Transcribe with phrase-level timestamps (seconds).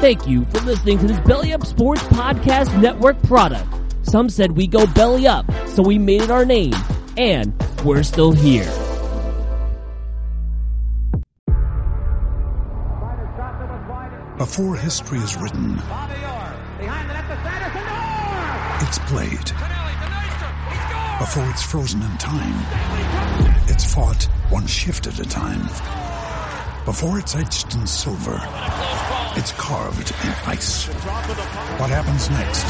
[0.00, 3.66] Thank you for listening to this Belly Up Sports Podcast Network product.
[4.02, 6.72] Some said we go belly up, so we made it our name,
[7.16, 7.52] and
[7.84, 8.70] we're still here.
[14.38, 15.72] Before history is written,
[18.80, 19.50] it's played.
[21.18, 22.54] Before it's frozen in time,
[23.66, 25.68] it's fought one shift at a time.
[26.88, 28.40] Before it's etched in silver,
[29.36, 30.86] it's carved in ice.
[31.76, 32.64] What happens next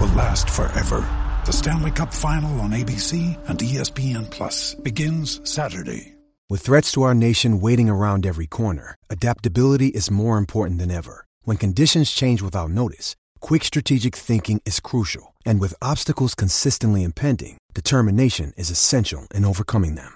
[0.00, 1.06] will last forever.
[1.44, 6.14] The Stanley Cup Final on ABC and ESPN Plus begins Saturday.
[6.48, 11.26] With threats to our nation waiting around every corner, adaptability is more important than ever.
[11.42, 15.34] When conditions change without notice, quick strategic thinking is crucial.
[15.44, 20.15] And with obstacles consistently impending, determination is essential in overcoming them.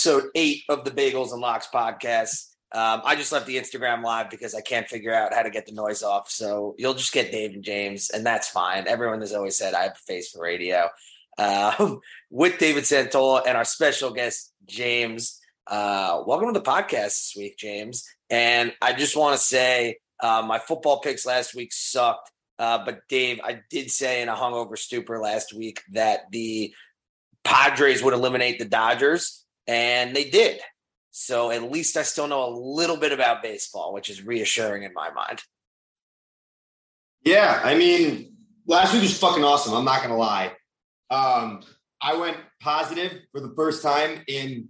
[0.00, 2.54] episode eight of the Bagels and Locks podcast.
[2.72, 5.66] Um, I just left the Instagram live because I can't figure out how to get
[5.66, 6.30] the noise off.
[6.30, 8.88] So you'll just get Dave and James, and that's fine.
[8.88, 10.88] Everyone has always said I have a face for radio.
[11.36, 15.38] Um, with David Santola and our special guest, James.
[15.66, 18.08] Uh, welcome to the podcast this week, James.
[18.30, 22.30] And I just want to say uh, my football picks last week sucked.
[22.58, 26.72] Uh, but Dave, I did say in a hungover stupor last week that the
[27.44, 30.60] Padres would eliminate the Dodgers, and they did.
[31.12, 34.92] So at least I still know a little bit about baseball, which is reassuring in
[34.92, 35.42] my mind.
[37.24, 38.34] Yeah, I mean,
[38.66, 39.74] last week was fucking awesome.
[39.74, 40.52] I'm not gonna lie.
[41.10, 41.62] Um,
[42.02, 44.68] I went positive for the first time in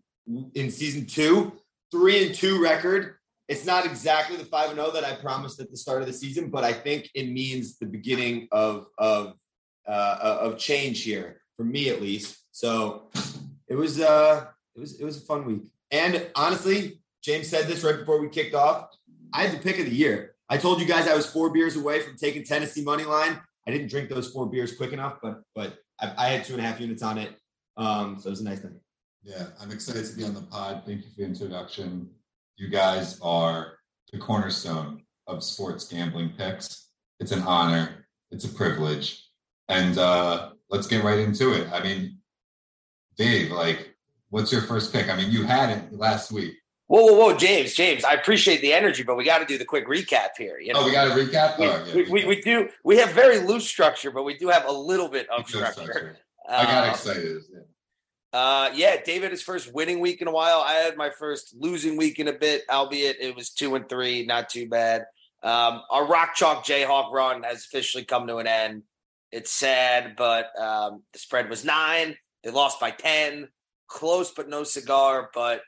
[0.54, 1.52] in season two,
[1.90, 3.16] three and two record.
[3.48, 6.12] It's not exactly the five and zero that I promised at the start of the
[6.12, 9.34] season, but I think it means the beginning of of
[9.88, 12.38] uh, of change here for me at least.
[12.52, 13.10] So
[13.68, 14.46] it was uh
[14.80, 15.62] it was it was a fun week.
[15.90, 18.88] And honestly, James said this right before we kicked off.
[19.34, 20.34] I had the pick of the year.
[20.48, 23.38] I told you guys I was four beers away from taking Tennessee money line.
[23.66, 26.62] I didn't drink those four beers quick enough, but but I, I had two and
[26.62, 27.36] a half units on it.
[27.76, 28.72] Um, so it was a nice night.
[29.22, 30.82] Yeah, I'm excited to be on the pod.
[30.86, 32.08] Thank you for the introduction.
[32.56, 33.74] You guys are
[34.12, 36.88] the cornerstone of sports gambling picks.
[37.20, 39.26] It's an honor, it's a privilege.
[39.68, 41.68] And uh, let's get right into it.
[41.70, 42.18] I mean,
[43.16, 43.89] Dave, like,
[44.30, 45.08] what's your first pick?
[45.08, 46.54] I mean, you had it last week.
[46.86, 49.64] Whoa, whoa, whoa, James, James, I appreciate the energy, but we got to do the
[49.64, 50.58] quick recap here.
[50.58, 51.56] You know, Oh, we got to recap?
[51.58, 52.68] we, Oh, yeah, we, we, we do.
[52.84, 55.82] We have very loose structure, but we do have a little bit of structure.
[55.82, 56.16] structure.
[56.48, 57.42] I got Uh, excited.
[57.52, 57.60] Yeah.
[58.32, 60.64] Uh, yeah, David his first winning week in a while.
[60.66, 64.24] I had my first losing week in a bit, albeit it was two and three,
[64.26, 65.06] not too bad.
[65.42, 68.82] Um, our Rock Chalk Jayhawk run has officially come to an end.
[69.32, 72.16] It's sad, but um, the spread was nine.
[72.42, 73.48] They lost by ten,
[73.90, 75.28] close but no cigar.
[75.34, 75.60] But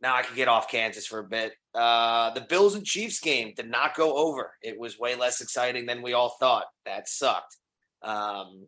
[0.00, 1.52] now I can get off Kansas for a bit.
[1.74, 4.52] Uh, the Bills and Chiefs game did not go over.
[4.62, 6.64] It was way less exciting than we all thought.
[6.86, 7.56] That sucked.
[8.02, 8.66] Um,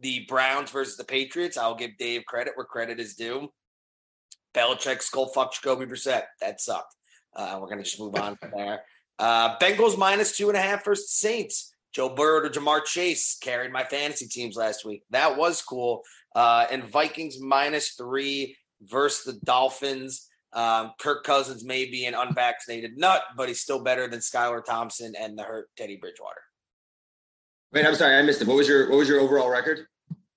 [0.00, 1.56] the Browns versus the Patriots.
[1.56, 3.52] I'll give Dave credit where credit is due.
[4.54, 6.24] Belichick skull fuck Jacoby Brissett.
[6.40, 6.94] That sucked.
[7.34, 8.82] Uh, we're gonna just move on from there.
[9.18, 11.74] Uh, Bengals minus two and a half versus Saints.
[11.92, 15.02] Joe Burrow to Ja'Marr Chase carried my fantasy teams last week.
[15.10, 16.02] That was cool.
[16.34, 20.28] Uh, and Vikings minus three versus the Dolphins.
[20.52, 25.14] Um, Kirk Cousins may be an unvaccinated nut, but he's still better than Skylar Thompson
[25.18, 26.42] and the hurt Teddy Bridgewater.
[27.72, 28.48] Wait, I'm sorry, I missed it.
[28.48, 29.86] What was your what was your overall record?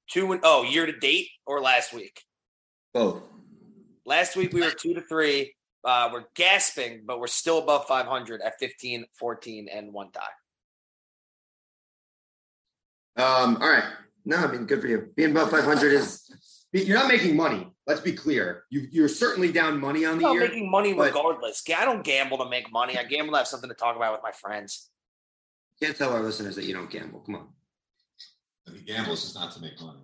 [0.10, 2.22] Two and oh, year to date or last week?
[2.94, 3.24] Both.
[4.06, 5.54] Last week we were two to three.
[5.84, 10.22] Uh, we're gasping, but we're still above 500 at 15, 14, and one tie.
[13.18, 13.84] Um, all right.
[14.26, 15.10] No, I mean, good for you.
[15.16, 16.30] Being above 500 is
[16.74, 17.68] you're not making money.
[17.88, 18.64] Let's be clear.
[18.72, 20.48] You, you're certainly down money on the I'm year.
[20.48, 21.64] making money but- regardless.
[21.78, 22.98] I don't gamble to make money.
[22.98, 24.90] I gamble to have something to talk about with my friends.
[25.82, 27.20] Can't tell our listeners that you don't gamble.
[27.20, 27.48] Come on.
[28.66, 30.00] The gamble is just not to make money.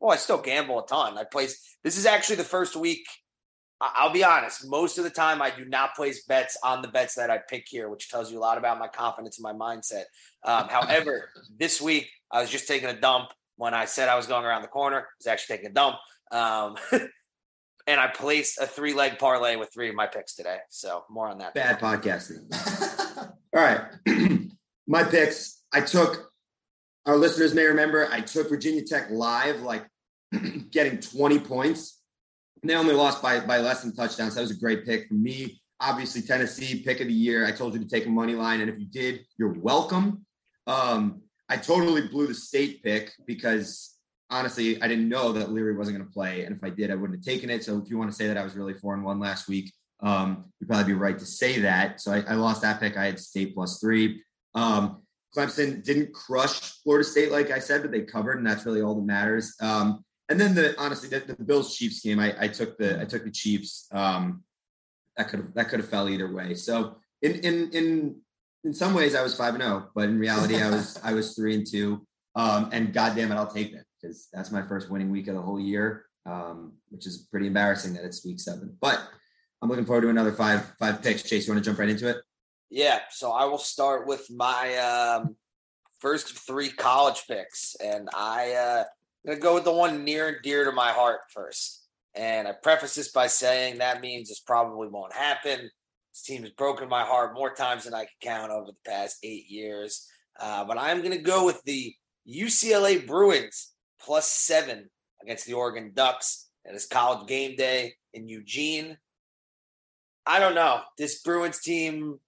[0.00, 1.16] Well, I still gamble a ton.
[1.16, 1.76] I place.
[1.84, 3.06] This is actually the first week.
[3.80, 4.66] I'll be honest.
[4.68, 7.64] Most of the time, I do not place bets on the bets that I pick
[7.68, 10.04] here, which tells you a lot about my confidence and my mindset.
[10.44, 13.28] Um, however, this week I was just taking a dump.
[13.58, 15.96] When I said I was going around the corner, I was actually taking a dump.
[16.30, 16.76] Um,
[17.86, 20.58] and I placed a three leg parlay with three of my picks today.
[20.70, 21.54] So more on that.
[21.54, 22.44] Bad podcasting.
[23.56, 23.80] All right.
[24.86, 25.62] my picks.
[25.72, 26.30] I took,
[27.06, 29.86] our listeners may remember, I took Virginia Tech live, like
[30.70, 32.02] getting 20 points.
[32.66, 34.34] And they only lost by, by less than touchdowns.
[34.34, 35.62] That was a great pick for me.
[35.78, 37.46] Obviously, Tennessee, pick of the year.
[37.46, 38.60] I told you to take a money line.
[38.60, 40.26] And if you did, you're welcome.
[40.66, 43.96] Um, I totally blew the state pick because
[44.30, 46.42] honestly, I didn't know that Leary wasn't going to play.
[46.42, 47.62] And if I did, I wouldn't have taken it.
[47.62, 49.72] So if you want to say that I was really four and one last week,
[50.00, 52.00] um, you'd probably be right to say that.
[52.00, 52.96] So I, I lost that pick.
[52.96, 54.24] I had state plus three.
[54.56, 55.02] Um,
[55.36, 58.96] Clemson didn't crush Florida State, like I said, but they covered, and that's really all
[58.96, 59.54] that matters.
[59.60, 63.04] Um, and then the honestly, the, the Bills Chiefs game, I, I, took the I
[63.04, 63.88] took the Chiefs.
[63.92, 64.42] Um,
[65.16, 66.54] that could have that could have fell either way.
[66.54, 68.20] So in in in
[68.64, 71.14] in some ways, I was five and zero, oh, but in reality, I was I
[71.14, 72.06] was three and two.
[72.34, 75.40] Um, and goddamn it, I'll take it because that's my first winning week of the
[75.40, 78.76] whole year, um, which is pretty embarrassing that it's week seven.
[78.78, 79.00] But
[79.62, 81.22] I'm looking forward to another five five picks.
[81.22, 82.18] Chase, you want to jump right into it?
[82.68, 83.00] Yeah.
[83.10, 85.36] So I will start with my um,
[86.00, 88.84] first three college picks, and I uh,
[89.26, 91.82] gonna go with the one near and dear to my heart first.
[92.14, 95.70] And I preface this by saying that means this probably won't happen.
[96.12, 99.18] This team has broken my heart more times than I can count over the past
[99.22, 100.08] eight years.
[100.40, 101.94] Uh, but I'm to go with the
[102.26, 104.88] UCLA Bruins plus seven
[105.22, 108.96] against the Oregon Ducks at his college game day in Eugene.
[110.26, 110.80] I don't know.
[110.98, 112.18] This Bruins team,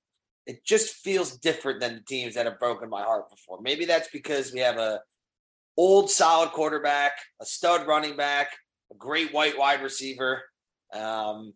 [0.47, 3.61] it just feels different than the teams that have broken my heart before.
[3.61, 5.01] Maybe that's because we have a
[5.79, 8.49] old solid quarterback, a stud running back,
[8.93, 10.43] a great white wide receiver.
[10.93, 11.55] Um,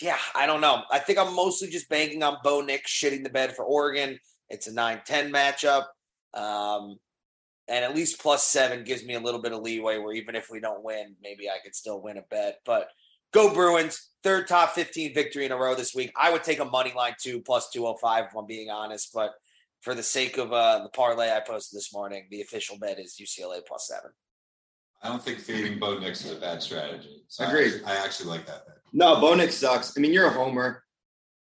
[0.00, 0.84] yeah, I don't know.
[0.90, 4.18] I think I'm mostly just banking on Bo Nix shitting the bed for Oregon.
[4.48, 5.84] It's a 9 10 matchup.
[6.32, 6.98] Um,
[7.66, 10.48] and at least plus seven gives me a little bit of leeway where even if
[10.50, 12.58] we don't win, maybe I could still win a bet.
[12.64, 12.88] But
[13.32, 16.12] go Bruins, third top 15 victory in a row this week.
[16.16, 19.10] I would take a money line too, plus 205 if I'm being honest.
[19.14, 19.32] But
[19.84, 23.20] for the sake of uh, the parlay I posted this morning, the official bet is
[23.20, 24.10] UCLA plus seven.
[25.02, 27.24] I don't think fading Bo Nix is a bad strategy.
[27.28, 27.82] So Agreed.
[27.84, 28.76] I, I actually like that bet.
[28.94, 29.96] No, Bo Nix sucks.
[29.96, 30.82] I mean, you're a homer.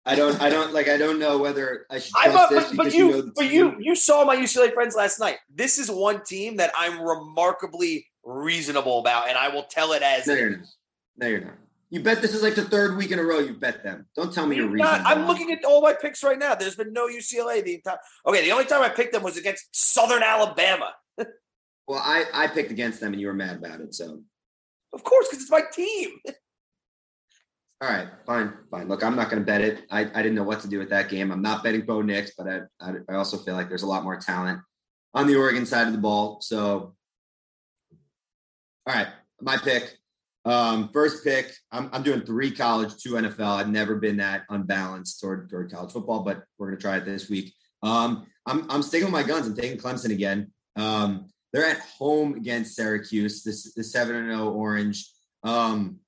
[0.05, 2.77] I don't, I don't like, I don't know whether I should trust I'm, this but,
[2.77, 5.37] but because you, know the but you, you saw my UCLA friends last night.
[5.53, 10.27] This is one team that I'm remarkably reasonable about, and I will tell it as
[10.27, 10.67] No, it you're not.
[11.17, 11.55] No, you're not.
[11.89, 14.07] You bet this is like the third week in a row you bet them.
[14.15, 15.07] Don't tell me not- reasonable.
[15.07, 16.53] I'm looking at all my picks right now.
[16.53, 17.97] There's been no UCLA the entire.
[18.25, 20.93] Okay, the only time I picked them was against Southern Alabama.
[21.87, 23.95] Well, I, I picked against them and you were mad about it.
[23.95, 24.21] So,
[24.91, 26.09] Of course, because it's my team.
[27.81, 28.89] all right, fine, fine.
[28.89, 29.83] Look, I'm not going to bet it.
[29.89, 31.31] I, I didn't know what to do with that game.
[31.31, 34.03] I'm not betting Bo Nix, but I, I, I also feel like there's a lot
[34.03, 34.59] more talent
[35.13, 36.39] on the Oregon side of the ball.
[36.41, 36.93] So,
[38.85, 39.07] all right,
[39.39, 39.97] my pick.
[40.47, 41.53] Um, first pick.
[41.73, 43.57] I'm, I'm doing three college, two NFL.
[43.57, 47.05] I've never been that unbalanced toward, toward college football, but we're going to try it
[47.05, 47.53] this week.
[47.83, 49.45] Um, I'm, I'm sticking with my guns.
[49.45, 50.51] I'm taking Clemson again.
[50.77, 53.43] Um, they're at home against Syracuse.
[53.43, 55.09] This the seven and zero Orange.
[55.43, 55.99] Um,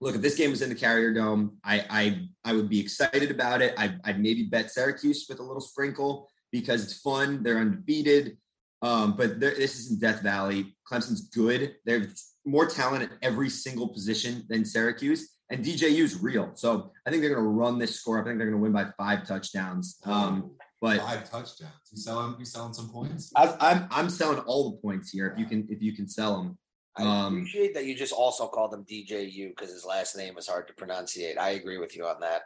[0.00, 3.30] look, if this game was in the Carrier Dome, I I I would be excited
[3.30, 3.74] about it.
[3.76, 7.42] I, I'd maybe bet Syracuse with a little sprinkle because it's fun.
[7.42, 8.38] They're undefeated.
[8.82, 10.76] Um, but this is in Death Valley.
[10.90, 11.76] Clemson's good.
[11.84, 16.50] There's more talent at every single position than Syracuse, and DJU's real.
[16.54, 18.18] So I think they're going to run this score.
[18.18, 18.24] up.
[18.26, 19.98] I think they're going to win by five touchdowns.
[20.04, 21.72] Um, but Five touchdowns.
[21.90, 22.36] You selling?
[22.38, 23.30] You selling some points?
[23.34, 25.28] I, I'm I'm selling all the points here.
[25.28, 26.58] If you can if you can sell them.
[26.96, 30.46] I Um, appreciate that you just also called him DJU because his last name is
[30.46, 31.38] hard to pronunciate.
[31.38, 32.42] I agree with you on that.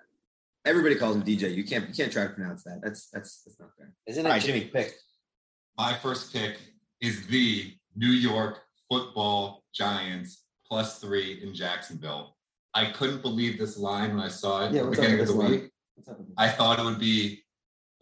[0.64, 1.55] Everybody calls him DJ.
[1.55, 2.81] You can't you can't try to pronounce that.
[2.83, 3.93] That's that's that's not fair.
[4.07, 4.95] Isn't it right, Jimmy, pick.
[5.76, 6.59] My first pick
[7.00, 12.37] is the New York Football Giants plus three in Jacksonville.
[12.75, 15.33] I couldn't believe this line when I saw it Yeah, at the beginning of the
[15.35, 15.50] line?
[15.50, 15.71] week.
[16.37, 17.42] I thought it would be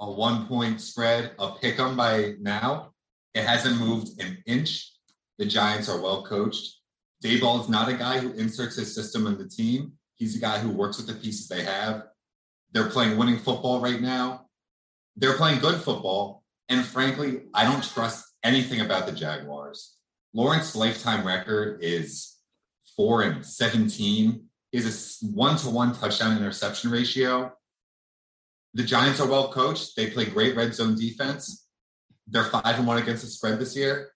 [0.00, 2.92] a one point spread, a pick 'em by now.
[3.34, 4.92] It hasn't moved an inch.
[5.38, 6.80] The Giants are well coached.
[7.24, 9.98] Daboll is not a guy who inserts his system in the team.
[10.14, 12.04] He's a guy who works with the pieces they have.
[12.72, 14.48] They're playing winning football right now.
[15.16, 16.44] They're playing good football.
[16.68, 19.95] And frankly, I don't trust anything about the Jaguars.
[20.36, 22.36] Lawrence's lifetime record is
[22.94, 24.44] four and 17.
[24.70, 27.52] He has a one to one touchdown interception ratio.
[28.74, 29.96] The Giants are well coached.
[29.96, 31.66] They play great red zone defense.
[32.28, 34.10] They're five and one against the spread this year.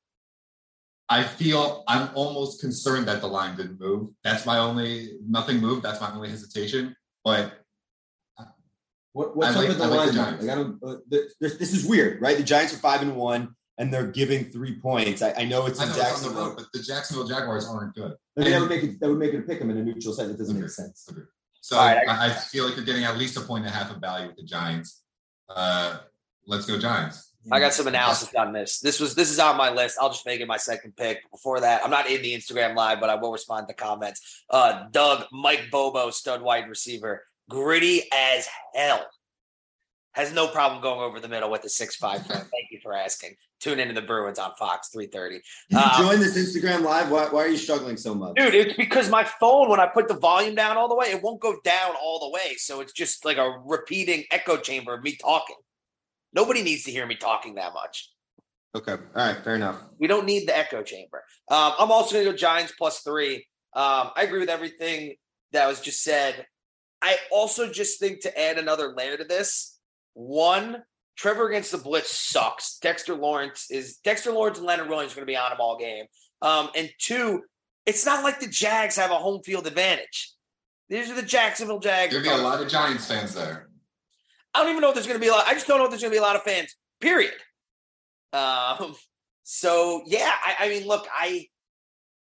[1.08, 4.10] I feel I'm almost concerned that the line didn't move.
[4.22, 5.82] That's my only nothing moved.
[5.84, 6.94] That's my only hesitation.
[7.24, 7.52] But
[9.12, 10.06] What, what's I up like- with the I like line?
[10.08, 10.44] the Giants.
[10.44, 12.36] Like, I don't, uh, th- this, this is weird, right?
[12.36, 15.22] The Giants are five and one, and they're giving three points.
[15.22, 16.46] I, I know it's I in know it's the Jacksonville.
[16.48, 18.14] road, but the Jacksonville Jaguars aren't good.
[18.36, 20.12] But that would make it that would make it a pick them in a neutral
[20.12, 20.28] set.
[20.28, 21.06] That doesn't make sense.
[21.08, 21.24] Agreed.
[21.62, 23.76] So All right, I, I feel like you're getting at least a point and a
[23.76, 25.02] half of value with the Giants.
[25.48, 25.98] Uh,
[26.46, 27.34] let's go Giants.
[27.50, 28.80] I got some analysis on this.
[28.80, 29.96] This was this is on my list.
[29.98, 31.18] I'll just make it my second pick.
[31.30, 34.44] Before that, I'm not in the Instagram live, but I will respond to comments.
[34.50, 39.06] Uh, Doug, Mike Bobo, stud wide receiver, gritty as hell.
[40.12, 42.20] Has no problem going over the middle with a six five.
[42.90, 43.36] For asking.
[43.60, 45.40] Tune into the Bruins on Fox three thirty.
[45.68, 47.08] You Um, join this Instagram live.
[47.08, 48.34] Why, why are you struggling so much?
[48.34, 51.22] Dude, it's because my phone, when I put the volume down all the way, it
[51.22, 52.56] won't go down all the way.
[52.56, 55.54] So it's just like a repeating echo chamber of me talking.
[56.32, 58.10] Nobody needs to hear me talking that much.
[58.74, 58.92] Okay.
[58.92, 59.36] All right.
[59.44, 59.76] Fair enough.
[60.00, 61.22] We don't need the echo chamber.
[61.48, 63.46] Um, I'm also going to go Giants plus three.
[63.72, 65.14] Um, I agree with everything
[65.52, 66.44] that was just said.
[67.00, 69.78] I also just think to add another layer to this
[70.14, 70.82] one,
[71.20, 72.78] Trevor against the Blitz sucks.
[72.78, 75.76] Dexter Lawrence is Dexter Lawrence and Leonard Williams are going to be on him all
[75.76, 76.06] game.
[76.40, 77.42] Um, and two,
[77.84, 80.32] it's not like the Jags have a home field advantage.
[80.88, 82.14] These are the Jacksonville Jags.
[82.14, 83.68] There'll be a lot of Giants fans there.
[84.54, 85.46] I don't even know if there's going to be a lot.
[85.46, 86.74] I just don't know if there's going to be a lot of fans.
[87.00, 87.34] Period.
[88.32, 88.94] Um.
[89.42, 91.48] So yeah, I, I mean, look, I.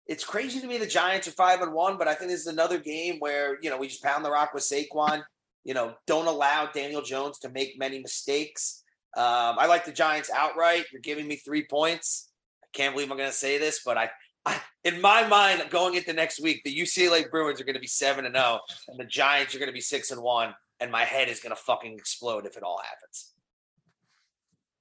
[0.07, 2.47] It's crazy to me the Giants are five and one, but I think this is
[2.47, 5.23] another game where you know we just pound the rock with Saquon.
[5.65, 8.83] You know, don't allow Daniel Jones to make many mistakes.
[9.17, 10.87] Um, I like the Giants outright.
[10.93, 12.31] You're giving me three points.
[12.63, 14.11] I can't believe I'm going to say this, but I,
[14.47, 17.87] I, in my mind, going into next week, the UCLA Bruins are going to be
[17.87, 21.05] seven and zero, and the Giants are going to be six and one and my
[21.05, 23.33] head is gonna fucking explode if it all happens.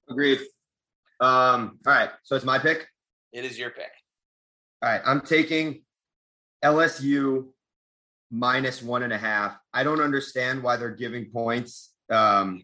[0.08, 0.40] Agreed.
[1.20, 1.78] Um.
[1.86, 2.10] All right.
[2.22, 2.86] So it's my pick.
[3.32, 3.90] It is your pick.
[4.82, 5.02] All right.
[5.04, 5.82] I'm taking
[6.64, 7.46] LSU
[8.30, 9.56] minus one and a half.
[9.72, 12.62] I don't understand why they're giving points um,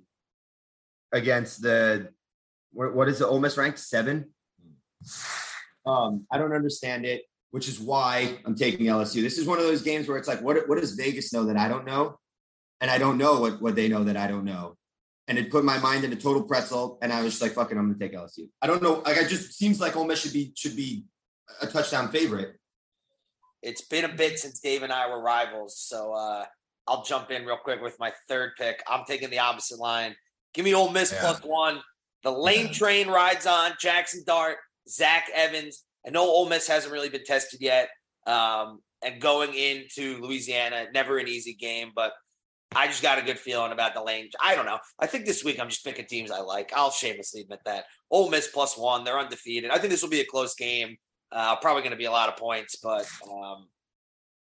[1.14, 2.10] against the
[2.72, 4.30] what, is the Ole Miss ranked seven.
[5.86, 9.22] Um, I don't understand it, which is why I'm taking LSU.
[9.22, 11.56] This is one of those games where it's like, what what does Vegas know that
[11.56, 12.18] I don't know,
[12.80, 14.76] and I don't know what what they know that I don't know,
[15.28, 17.92] and it put my mind into total pretzel, and I was just like, fucking, I'm
[17.92, 18.48] gonna take LSU.
[18.60, 21.04] I don't know, like, it just seems like Ole Miss should be should be
[21.62, 22.56] a touchdown favorite.
[23.62, 26.44] It's been a bit since Dave and I were rivals, so uh,
[26.88, 28.82] I'll jump in real quick with my third pick.
[28.88, 30.16] I'm taking the opposite line.
[30.54, 31.20] Give me Ole Miss Yeah.
[31.20, 31.82] plus one.
[32.22, 32.72] The lane Yeah.
[32.72, 33.74] train rides on.
[33.78, 34.58] Jackson Dart,
[34.88, 35.84] Zach Evans.
[36.06, 37.88] I know Ole Miss hasn't really been tested yet,
[38.26, 42.12] um, and going into Louisiana, never an easy game, but
[42.74, 44.30] I just got a good feeling about the lane.
[44.40, 44.78] I don't know.
[44.98, 46.72] I think this week I'm just picking teams I like.
[46.74, 47.84] I'll shamelessly admit that.
[48.10, 49.04] Ole Miss plus one.
[49.04, 49.70] They're undefeated.
[49.70, 50.96] I think this will be a close game.
[51.30, 53.68] Uh, probably going to be a lot of points, but um,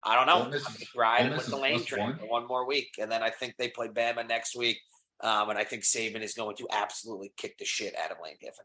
[0.03, 0.45] I don't know.
[0.45, 2.19] Ole Miss I'm riding with the lane train one?
[2.19, 4.79] for one more week, and then I think they play Bama next week.
[5.23, 8.37] Um, and I think Saban is going to absolutely kick the shit out of Lane
[8.41, 8.65] Kiffin.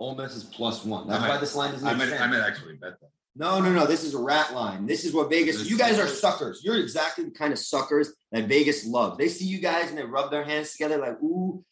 [0.00, 1.08] Ole Miss is plus one.
[1.08, 2.12] That's might- why this line doesn't I might.
[2.12, 3.10] I might actually bet that.
[3.36, 3.86] No, no, no.
[3.86, 4.86] This is a rat line.
[4.86, 5.58] This is what Vegas.
[5.58, 6.62] This You guys are suckers.
[6.64, 9.16] You're exactly the kind of suckers that Vegas loves.
[9.18, 11.64] They see you guys and they rub their hands together like, ooh.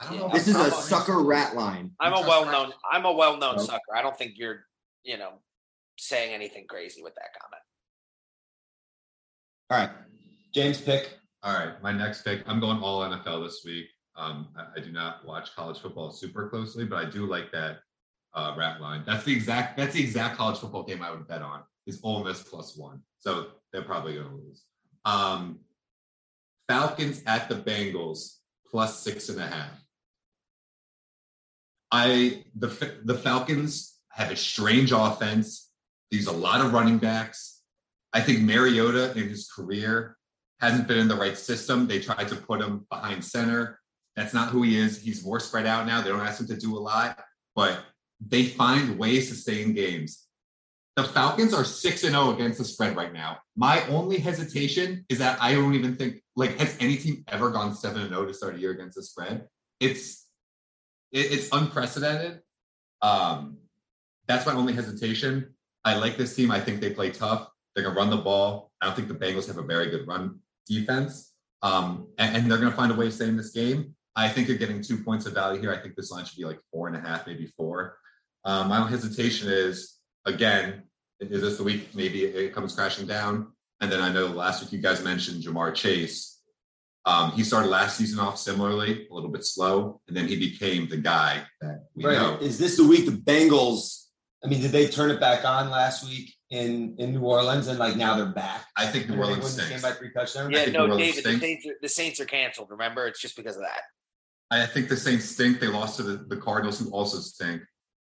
[0.00, 0.28] I don't know.
[0.28, 1.92] This I'm is a talking- sucker rat line.
[2.00, 2.72] I'm a well known.
[2.90, 3.62] I'm a well known No.
[3.62, 3.94] sucker.
[3.94, 4.64] I don't think you're,
[5.04, 5.40] you know,
[5.98, 7.62] saying anything crazy with that comment.
[9.70, 9.90] All right,
[10.54, 11.17] James pick.
[11.42, 12.42] All right, my next pick.
[12.46, 13.86] I'm going all NFL this week.
[14.16, 17.78] Um, I, I do not watch college football super closely, but I do like that
[18.34, 19.04] uh, rat line.
[19.06, 19.76] That's the exact.
[19.76, 21.62] That's the exact college football game I would bet on.
[21.86, 24.64] Is Ole Miss plus one, so they're probably going to lose.
[25.04, 25.60] Um,
[26.68, 29.84] Falcons at the Bengals plus six and a half.
[31.92, 35.70] I the the Falcons have a strange offense.
[36.10, 37.62] They use a lot of running backs.
[38.12, 40.17] I think Mariota in his career
[40.60, 41.86] hasn't been in the right system.
[41.86, 43.78] They tried to put him behind center.
[44.16, 45.00] That's not who he is.
[45.00, 46.00] He's more spread out now.
[46.02, 47.20] They don't ask him to do a lot,
[47.54, 47.80] but
[48.20, 50.24] they find ways to stay in games.
[50.96, 53.38] The Falcons are 6 and 0 against the spread right now.
[53.56, 57.72] My only hesitation is that I don't even think like has any team ever gone
[57.76, 59.46] 7 and 0 to start a year against the spread?
[59.78, 60.26] It's
[61.12, 62.40] it- it's unprecedented.
[63.00, 63.58] Um
[64.26, 65.54] that's my only hesitation.
[65.84, 66.50] I like this team.
[66.50, 67.48] I think they play tough.
[67.74, 68.72] They're gonna run the ball.
[68.80, 71.32] I don't think the Bengals have a very good run defense.
[71.62, 73.94] Um, and, and they're gonna find a way to stay in this game.
[74.14, 75.72] I think you're getting two points of value here.
[75.72, 77.98] I think this line should be like four and a half, maybe four.
[78.44, 80.82] Um, my only hesitation is again,
[81.20, 83.52] is this the week maybe it comes crashing down?
[83.80, 86.40] And then I know last week you guys mentioned Ja'Marr Chase.
[87.04, 90.88] Um, he started last season off similarly, a little bit slow, and then he became
[90.88, 92.38] the guy that we know.
[92.40, 94.06] Is this the week the Bengals?
[94.44, 97.78] I mean, did they turn it back on last week in in New Orleans and
[97.78, 98.64] like now they're back?
[98.76, 99.82] I think New And they Orleans win this stinks.
[99.82, 100.50] game by three touchdowns.
[100.52, 101.40] Yeah, think no, Orleans David, the stinks.
[101.42, 102.70] Saints, are, the Saints are canceled.
[102.70, 103.82] Remember, it's just because of that.
[104.50, 105.60] I think the Saints stink.
[105.60, 107.62] They lost to the, the Cardinals, who also stink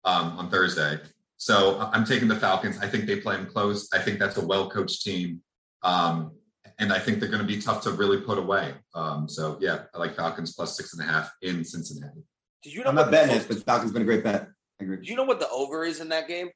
[0.05, 0.99] um, on Thursday.
[1.37, 2.77] So I- I'm taking the Falcons.
[2.79, 3.89] I think they play them close.
[3.93, 5.41] I think that's a well coached team.
[5.83, 6.31] Um,
[6.79, 8.73] and I think they're going to be tough to really put away.
[8.93, 12.21] Um, so yeah, I like Falcons plus six and a half in Cincinnati.
[12.61, 14.47] Did you know I'm what not the betting it, but Falcons been a great bet.
[14.79, 14.97] I agree.
[14.97, 16.49] Do you know what the over is in that game?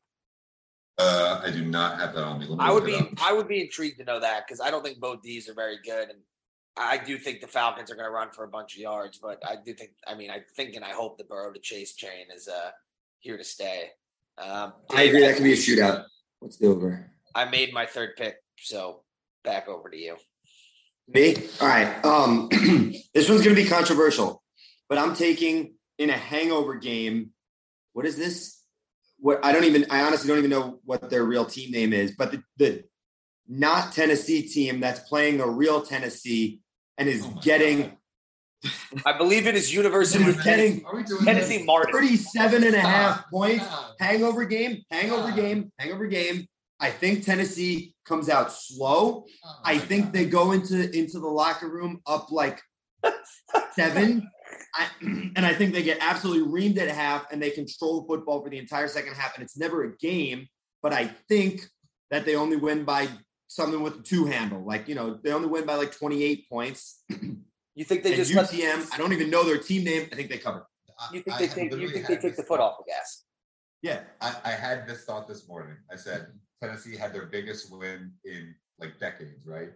[0.97, 2.47] Uh, I do not have that on me.
[2.47, 2.99] Me I would be.
[3.21, 5.77] I would be intrigued to know that because I don't think both these are very
[5.83, 6.19] good, and
[6.77, 9.17] I do think the Falcons are going to run for a bunch of yards.
[9.17, 11.93] But I do think I mean I think and I hope the Burrow to Chase
[11.93, 12.71] chain is uh
[13.19, 13.89] here to stay.
[14.37, 15.21] Um, I agree.
[15.21, 16.05] That could be a shootout.
[16.39, 17.11] What's the over?
[17.33, 19.01] I made my third pick, so
[19.43, 20.17] back over to you.
[21.07, 21.35] Me?
[21.59, 22.05] All right.
[22.05, 22.49] Um,
[23.13, 24.43] this one's going to be controversial,
[24.89, 27.31] but I'm taking in a hangover game.
[27.93, 28.60] What is this?
[29.21, 29.85] What I don't even.
[29.89, 32.11] I honestly don't even know what their real team name is.
[32.17, 32.83] But the, the
[33.47, 36.59] not Tennessee team that's playing a real Tennessee
[36.97, 37.97] and is Oh getting God.
[39.05, 41.65] I believe it is University Is of getting Are we doing Tennessee this?
[41.65, 41.93] Martin.
[41.93, 43.65] 37 and a half points.
[43.65, 43.95] Stop.
[43.99, 44.83] Hangover game.
[44.91, 45.35] Hangover Stop.
[45.35, 45.71] game.
[45.79, 46.47] Hangover game.
[46.79, 49.25] I think Tennessee comes out slow.
[49.45, 50.13] Oh I think God.
[50.13, 52.59] they go into into the locker room up like
[53.75, 54.29] seven,
[54.75, 58.43] I, and I think they get absolutely reamed at half, and they control the football
[58.43, 60.47] for the entire second half, and it's never a game.
[60.81, 61.65] But I think
[62.09, 63.07] that they only win by
[63.47, 66.49] something with a two handle, like you know, they only win by like twenty eight
[66.49, 67.03] points.
[67.73, 70.09] You think they and just let, UTM, I don't even know their team name.
[70.11, 70.67] I think they cover.
[71.13, 72.73] You think I they had take you think they take the foot thought.
[72.73, 73.23] off the gas?
[73.81, 75.77] Yeah, I, I had this thought this morning.
[75.91, 76.27] I said
[76.61, 79.69] Tennessee had their biggest win in like decades, right?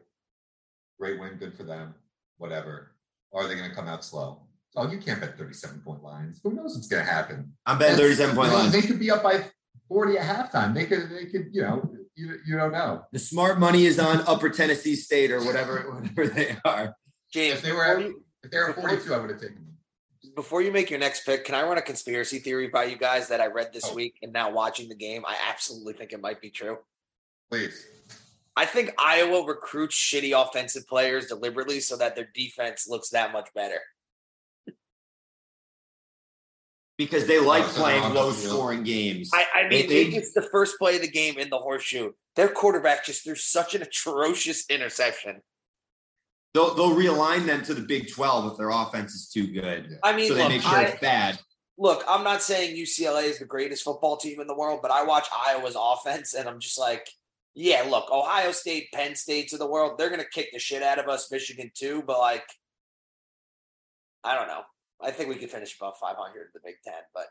[1.00, 1.96] Great win, good for them.
[2.38, 2.92] Whatever.
[3.34, 4.45] Are they going to come out slow?
[4.76, 6.40] Oh, you can't bet 37 point lines.
[6.44, 7.54] Who knows what's going to happen?
[7.66, 8.72] I'm betting thirty seven point lines.
[8.74, 9.46] They could be up by
[9.88, 10.74] 40 at halftime.
[10.74, 13.04] They could, they could, you know, you, you don't know.
[13.12, 15.82] The smart money is on Upper Tennessee State or whatever
[16.16, 16.96] whatever they are.
[17.32, 19.78] James, If they before were, you, if they were 42, I would have taken them.
[20.36, 23.28] before you make your next pick, can I run a conspiracy theory by you guys
[23.30, 23.94] that I read this Oh.
[23.94, 26.80] week and now watching the game, I absolutely think it might be true.
[27.50, 27.86] Please.
[28.58, 33.50] I think Iowa recruits shitty offensive players deliberately so that their defense looks that much
[33.54, 33.80] better.
[36.98, 39.30] Because they like Oh, playing low scoring games.
[39.34, 42.14] I, I mean, They- they- it's the first play of the game in the horseshoe.
[42.36, 45.42] Their quarterback just threw such an atrocious interception.
[46.54, 50.00] They'll they'll realign them to the Big Twelve if their offense is too good.
[50.04, 51.38] I mean, so they look, make sure I- it's bad.
[51.78, 55.04] look, I'm not saying UCLA is the greatest football team in the world, but I
[55.04, 57.10] watch Iowa's offense and I'm just like,
[57.56, 60.82] yeah, look, Ohio State, Penn States of the world, they're going to kick the shit
[60.82, 62.46] out of us, Michigan too, but like,
[64.24, 64.62] I don't know.
[65.06, 67.26] I think we could finish above 500 in the Big Ten, but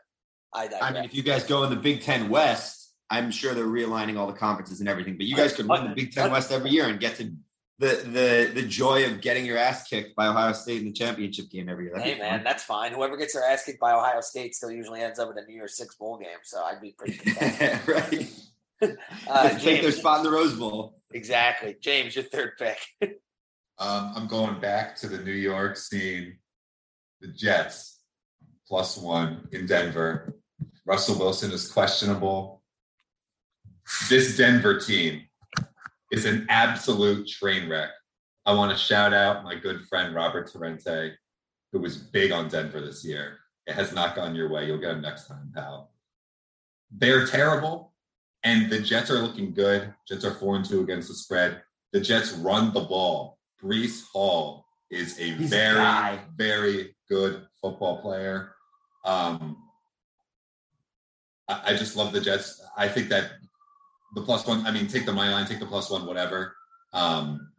[0.53, 0.81] I digress.
[0.81, 4.17] I mean, if you guys go in the Big Ten West, I'm sure they're realigning
[4.17, 5.17] all the conferences and everything.
[5.17, 7.31] But you guys could win the Big Ten West every year and get to
[7.77, 11.49] the the the joy of getting your ass kicked by Ohio State in the championship
[11.49, 11.93] game every year.
[11.95, 12.43] That'd hey, man, fun.
[12.43, 12.93] that's fine.
[12.93, 15.55] Whoever gets their ass kicked by Ohio State still usually ends up in a New
[15.55, 17.87] Year's Six bowl game, so I'd be pretty content.
[17.87, 18.29] right.
[19.27, 20.99] Uh, Take their spot in the Rose Bowl.
[21.13, 21.77] exactly.
[21.79, 22.77] James, your third pick.
[23.77, 26.37] Um, I'm going back to the New York scene.
[27.25, 28.01] The Jets
[28.67, 30.35] plus one in Denver.
[30.85, 32.61] Russell Wilson is questionable.
[34.09, 35.23] This Denver team
[36.11, 37.89] is an absolute train wreck.
[38.45, 41.13] I want to shout out my good friend Robert Torrente,
[41.71, 43.39] who was big on Denver this year.
[43.65, 44.67] It has not gone your way.
[44.67, 45.93] You'll get him next time, pal.
[46.91, 47.95] They're terrible,
[48.43, 49.91] and the Jets are looking good.
[50.07, 51.63] Jets are four and two against the spread.
[51.91, 53.39] The Jets run the ball.
[53.59, 56.19] Breece Hall is a He's very, guy.
[56.35, 58.53] very good football player.
[59.03, 59.57] Um,
[61.47, 62.61] I, I just love the Jets.
[62.77, 63.31] I think that
[64.15, 66.55] the plus one, I mean, take the money line, take the plus one, whatever.
[66.93, 67.51] Um,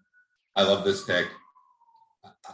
[0.54, 1.26] I love this pick.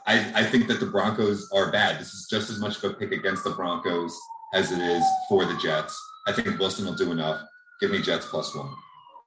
[0.07, 2.01] I, I think that the Broncos are bad.
[2.01, 4.17] This is just as much of a pick against the Broncos
[4.55, 5.99] as it is for the Jets.
[6.27, 7.43] I think Wilson will do enough.
[7.81, 8.73] Give me Jets plus one.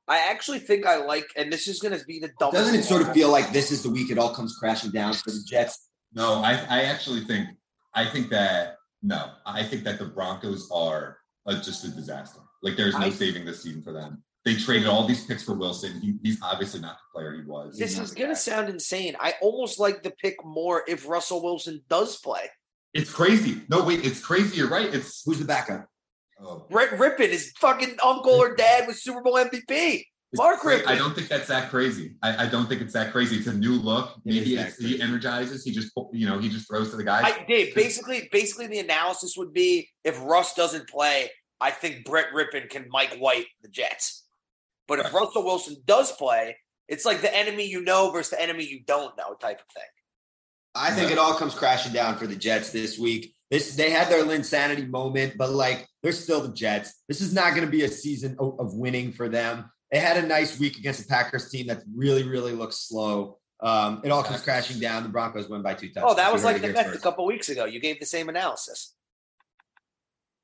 [0.08, 2.63] I actually think I like, and this is going to be the dumbest.
[2.63, 5.13] Doesn't it sort of feel like this is the week it all comes crashing down
[5.13, 5.89] for the Jets?
[6.13, 7.50] No, I, I actually think
[7.94, 12.39] I think that no, I think that the Broncos are uh, just a disaster.
[12.62, 14.24] Like there's no I- saving this season for them.
[14.44, 16.00] They traded all these picks for Wilson.
[16.02, 17.80] He, he's obviously not the player he was.
[17.80, 19.15] This He's is going to sound insane.
[19.20, 22.52] I almost like the pick more if Russell Wilson does play.
[22.94, 23.63] It's crazy.
[23.70, 24.58] No, wait, it's crazy.
[24.58, 24.94] You're right.
[24.94, 25.88] It's Who's the backup?
[26.39, 30.04] Oh, Brett Rypien, his fucking uncle or dad was Super Bowl MVP.
[30.34, 30.88] Mark Cra- Rypien.
[30.88, 32.15] I don't think that's that crazy.
[32.21, 33.38] I, I don't think it's that crazy.
[33.38, 34.19] It's a new look.
[34.26, 35.63] Maybe that he energizes.
[35.63, 37.24] He just you know he just throws to the guys.
[37.26, 42.28] I Dave, basically, basically the analysis would be if Russ doesn't play, I think Brett
[42.34, 44.24] Rypien can Mike White the Jets.
[44.88, 48.65] But if Russell Wilson does play, it's like the enemy you know versus the enemy
[48.65, 49.89] you don't know type of thing.
[50.76, 53.35] I think it all comes crashing down for the Jets this week.
[53.56, 57.02] This they had their Linsanity moment, but like they're still the Jets.
[57.08, 59.72] This is not going to be a season of, of winning for them.
[59.94, 63.38] They had a nice week against the Packers team that really, really looks slow.
[63.62, 65.04] Um, it all comes crashing down.
[65.04, 66.12] The Broncos win by two touchdowns.
[66.12, 67.63] Oh, that was like the here Mets a couple weeks ago.
[67.63, 68.94] You gave the same analysis.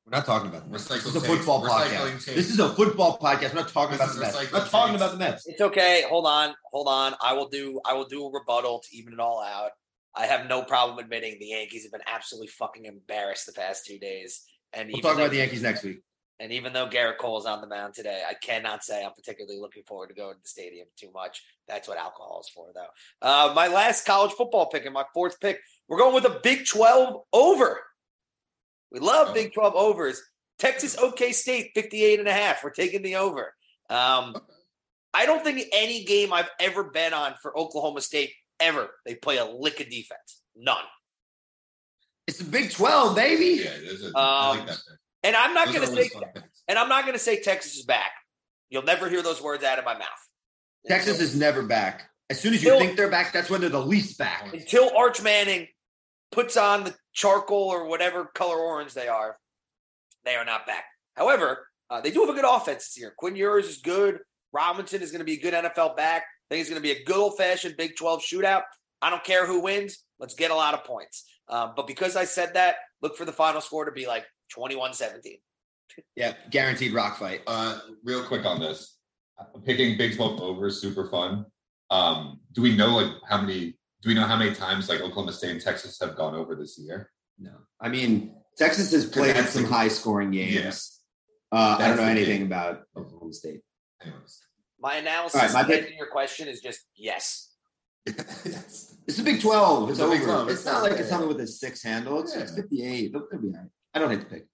[0.06, 0.88] We're not talking about the Mets.
[0.88, 2.26] This is a football podcast.
[2.26, 2.36] tape.
[2.36, 3.54] This is a football podcast.
[3.54, 4.52] We're not talking This about the Mets.
[4.54, 5.48] We're not talking about the Mets.
[5.48, 6.06] It's okay.
[6.08, 6.56] Hold on.
[6.72, 7.16] Hold on.
[7.22, 9.72] I will do I will do a rebuttal to even it all out.
[10.16, 13.98] I have no problem admitting the Yankees have been absolutely fucking embarrassed the past two
[13.98, 14.44] days.
[14.74, 16.00] And We'll talk though- about the Yankees next week.
[16.40, 19.60] And even though Gerrit Cole is on the mound today, I cannot say I'm particularly
[19.60, 21.44] looking forward to going to the stadium too much.
[21.68, 22.88] That's what alcohol is for, though.
[23.22, 26.66] Uh, my last college football pick and my fourth pick, we're going with a Big
[26.66, 27.80] 12 over.
[28.92, 29.34] We love Oh.
[29.34, 30.20] Big 12 overs.
[30.58, 32.64] Texas OK State, 58 and a half.
[32.64, 33.54] We're taking the over.
[33.92, 34.36] Um,
[35.14, 39.38] I don't think any game I've ever been on for Oklahoma State ever they play
[39.38, 40.42] a lick of defense.
[40.56, 40.84] None.
[42.28, 43.64] It's the Big 12, baby.
[43.64, 44.76] Yeah, there's a, I Um, like that.
[44.76, 44.98] pick.
[45.24, 46.10] And I'm not going to say
[46.68, 48.12] and I'm not going to say Texas is back.
[48.70, 50.08] You'll never hear those words out of my mouth.
[50.88, 52.10] Texas Until- is never back.
[52.30, 54.54] As soon as you Still- think they're back, that's when they're the least back.
[54.54, 55.68] until Arch Manning
[56.32, 59.38] puts on the charcoal or whatever color orange they are.
[60.24, 60.86] They are not back.
[61.18, 63.14] However, uh, they do have a good offense this year.
[63.18, 64.20] Quinn Ewers is good.
[64.54, 66.24] Robinson is going to be a good NFL back.
[66.52, 68.64] I think it's going to be a good old fashioned Big 12 shootout.
[69.02, 70.00] I don't care who wins.
[70.20, 71.24] Let's get a lot of points.
[71.48, 74.94] Um, but because I said that, look for the final score to be like 21
[74.94, 75.38] 17.
[76.18, 77.42] Yeah, guaranteed rock fight.
[77.48, 78.98] Uh, real quick on this,
[79.64, 81.46] picking Big 12 over is super fun.
[81.90, 83.78] Um, do we know like how many?
[84.02, 86.78] Do we know how many times like Oklahoma State and Texas have gone over this
[86.78, 87.12] year?
[87.40, 91.00] No, I mean Texas has played some high scoring games.
[91.52, 91.58] Yeah.
[91.58, 92.46] Uh, I don't know anything thing.
[92.48, 93.62] about Oklahoma State.
[94.02, 94.42] Anyways,
[94.82, 97.50] My analysis All right, my to pick- answer your question is just yes.
[98.08, 98.88] yes.
[99.08, 99.90] It's a Big Twelve.
[99.90, 100.16] It's, It's over.
[100.16, 100.50] Big 12.
[100.50, 102.22] It's It's not not like it's something with a six handle.
[102.22, 102.56] It's, it's Yeah.
[102.62, 103.06] fifty eight.
[103.10, 103.70] It'll, it'll be all right.
[103.94, 104.46] I don't hate the pick.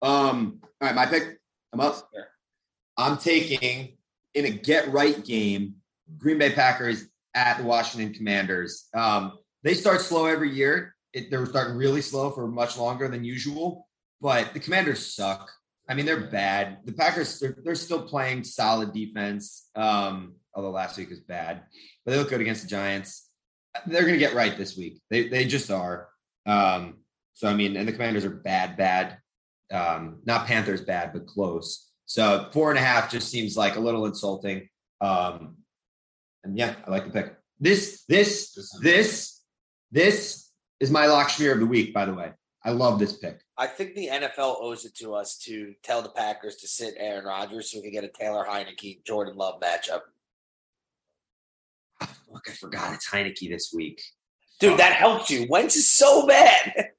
[0.00, 0.58] Um.
[0.62, 1.38] All right, my pick.
[1.72, 1.94] I'm up.
[2.12, 2.26] Sure.
[2.96, 3.96] I'm taking
[4.34, 5.76] in a get right game.
[6.18, 8.88] Green Bay Packers at the Washington Commanders.
[8.94, 10.94] Um, they start slow every year.
[11.12, 13.86] It, they were starting really slow for much longer than usual,
[14.20, 15.50] but the Commanders suck.
[15.92, 16.78] I mean, they're bad.
[16.86, 19.68] The Packers, they're, they're still playing solid defense.
[19.74, 21.64] Um, although last week was bad,
[22.02, 23.28] but they look good against the Giants.
[23.86, 25.02] They're going to get right this week.
[25.10, 26.08] They they just are.
[26.46, 27.00] Um,
[27.34, 29.18] so I mean, and the Commanders are bad, bad.
[29.70, 31.90] Um, not Panthers bad, but close.
[32.06, 34.68] So four and a half just seems like a little insulting.
[35.02, 35.56] Um,
[36.42, 37.36] and yeah, I like the pick.
[37.60, 39.40] This this This
[39.90, 40.50] this
[40.80, 41.92] is my lock schmear of the week.
[41.92, 42.32] By the way,
[42.64, 43.40] I love this pick.
[43.58, 47.24] I think the NFL owes it to us to tell the Packers to sit Aaron
[47.24, 50.00] Rodgers so we can get a Taylor Heinicke Jordan Love matchup.
[52.00, 54.00] Fuck, I forgot it's Heinicke this week.
[54.60, 55.46] Dude, that helped you.
[55.50, 56.90] Wentz is so bad.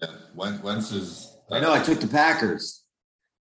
[0.00, 1.36] Yeah, Wentz, Wentz is.
[1.50, 2.84] I know I took the Packers.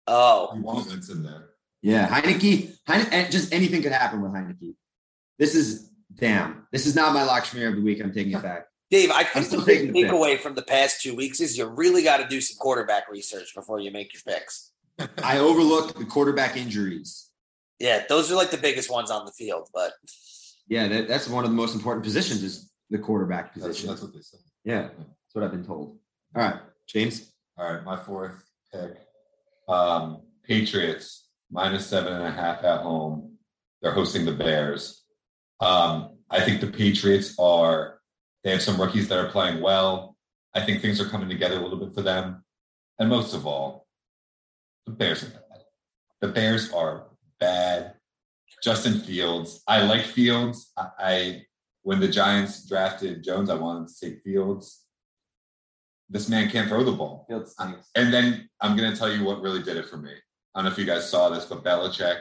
[0.06, 1.48] Oh, You want Wentz in there?
[1.82, 4.74] Yeah, Heinicke, Heine, just anything could happen with Heinicke.
[5.38, 6.66] This is damn.
[6.72, 8.00] This is not my lock schmear of the week.
[8.00, 8.66] I'm taking it back.
[8.90, 10.10] Dave, I I'm think still the big taking the pick.
[10.12, 13.54] takeaway from the past two weeks is you really got to do some quarterback research
[13.54, 14.70] before you make your picks.
[15.22, 17.28] I overlooked the quarterback injuries.
[17.78, 19.68] Yeah, those are like the biggest ones on the field.
[19.74, 19.92] But
[20.68, 23.88] Yeah, that, that's one of the most important positions is the quarterback That's, position.
[23.90, 24.40] that's what they said.
[24.64, 25.98] yeah, that's what I've been told.
[26.34, 27.32] All right, James.
[27.58, 28.96] All right, my fourth pick.
[29.68, 33.36] Um, Patriots minus seven and a half at home.
[33.82, 35.02] They're hosting the Bears.
[35.60, 37.95] Um, I think the Patriots are.
[38.46, 40.16] They have some rookies that are playing well.
[40.54, 42.44] I think things are coming together a little bit for them.
[42.96, 43.88] And most of all,
[44.86, 45.62] the Bears are bad.
[46.20, 47.08] The Bears are
[47.40, 47.94] bad.
[48.62, 49.64] Justin Fields.
[49.66, 50.70] I like Fields.
[50.76, 51.42] I, I
[51.82, 54.84] when the Giants drafted Jones, I wanted to take Fields.
[56.08, 57.26] This man can't throw the ball.
[57.28, 57.52] Fields.
[57.58, 60.12] And then I'm going to tell you what really did it for me.
[60.54, 62.20] I don't know if you guys saw this, but Belichick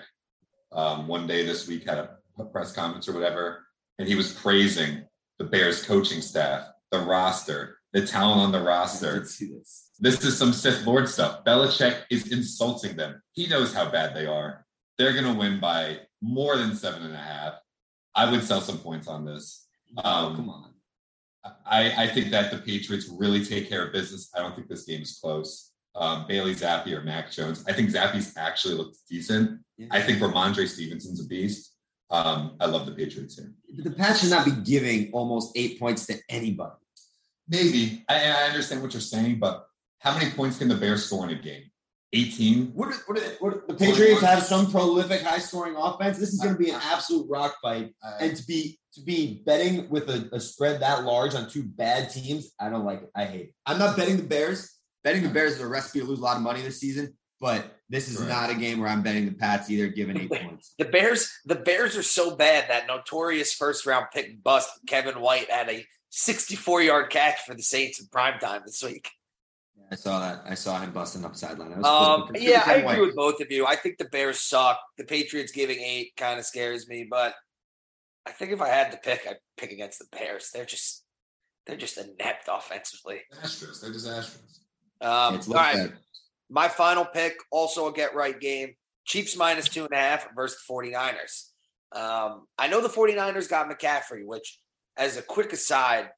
[0.72, 3.68] um, one day this week had a, a press conference or whatever,
[4.00, 5.05] and he was praising
[5.40, 9.20] the Bears coaching staff, the roster, the talent on the roster.
[9.20, 9.92] This.
[10.00, 11.44] This is some Sith Lord stuff.
[11.46, 13.22] Belichick is insulting them.
[13.32, 14.66] He knows how bad they are.
[14.98, 17.54] They're going to win by more than seven and a half.
[18.14, 19.68] I would sell some points on this.
[20.04, 20.72] Um, Come on.
[21.66, 24.30] I, I think that the Patriots really take care of business.
[24.36, 25.72] I don't think this game is close.
[25.96, 27.64] Um, Bailey Zappe or Mac Jones.
[27.68, 29.62] I think Zappe's actually looked decent.
[29.78, 29.88] Yeah.
[29.92, 31.75] I think Rhamondre Stevenson's a beast.
[32.12, 33.52] Um, I love the Patriots here.
[33.76, 36.74] But the Pats should not be giving almost eight points to anybody.
[37.48, 39.68] Maybe I, I understand what you're saying, but
[40.00, 41.64] how many points can the Bears score in a game?
[42.14, 42.68] 18.
[42.68, 46.18] What, are- what, are- what, are- the Patriots have some prolific, high-scoring offense.
[46.18, 47.94] This is going to be an absolute rock fight.
[48.20, 52.10] And to be to be betting with a, a spread that large on two bad
[52.12, 53.10] teams, I don't like it.
[53.14, 53.54] I hate it.
[53.66, 54.72] I'm not betting the Bears.
[55.04, 57.14] Betting the Bears is a recipe to lose a lot of money this season.
[57.42, 58.30] But this is Correct.
[58.32, 60.74] not a game where I'm betting the Pats either, given eight points.
[60.78, 65.50] The Bears, the Bears are so bad that notorious first round pick bust Kevin White
[65.52, 69.10] had a 64 yard catch for the Saints in prime time this week.
[69.92, 70.44] I saw that.
[70.50, 71.70] I saw him busting up sideline.
[71.70, 72.42] That was Um, cool.
[72.42, 73.02] Yeah, I agree White.
[73.02, 73.68] with both of you.
[73.68, 74.80] I think the Bears suck.
[74.98, 77.36] The Patriots giving eight kind of scares me, but
[78.26, 80.50] I think if I had to pick, I'd pick against the Bears.
[80.52, 81.04] They're just
[81.68, 83.20] they're just inept offensively.
[83.44, 83.80] Astros.
[83.82, 84.62] They're disastrous.
[85.02, 85.94] Um, It's all looked bad.
[86.56, 88.76] My final pick, also a get right game.
[89.04, 91.50] Chiefs minus two and a half versus the 49ers.
[91.92, 94.58] Um, I know the 49ers got McCaffrey, which,
[94.96, 96.10] as a quick aside,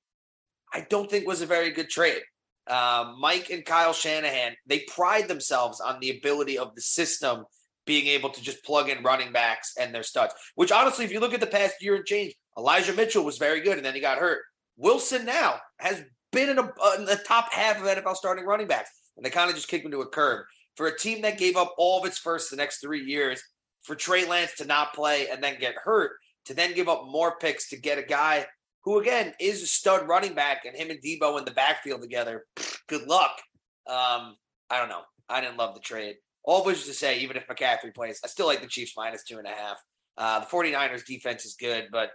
[0.72, 2.22] I don't think was a very good trade.
[2.68, 7.46] Um, Mike and Kyle Shanahan, they pride themselves on the ability of the system
[7.88, 10.36] being able to just plug in running backs and their studs.
[10.54, 13.62] Which honestly, if you look at the past year and change, Elijah Mitchell was very
[13.62, 14.44] good and then he got hurt.
[14.76, 18.92] Wilson now has been in, a, in the top half of NFL starting running backs,
[19.18, 20.46] and they kind of just kicked him to a curb.
[20.76, 23.42] For a team that gave up all of its first the next three years,
[23.82, 26.12] for Trey Lance to not play and then get hurt,
[26.46, 28.46] to then give up more picks to get a guy
[28.84, 32.46] who, again, is a stud running back, and him and Deebo in the backfield together,
[32.88, 33.42] good luck.
[33.86, 34.36] Um,
[34.70, 35.02] I don't know.
[35.28, 36.16] I didn't love the trade.
[36.44, 39.24] All which is to say, even if McCaffrey plays, I still like the Chiefs minus
[39.24, 39.78] two and a half.
[40.18, 42.12] Uh, the 49ers defense is good, but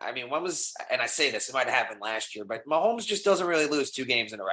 [0.00, 2.64] I mean, when was, and I say this, it might have happened last year, but
[2.66, 4.50] Mahomes just doesn't really lose two games in a row.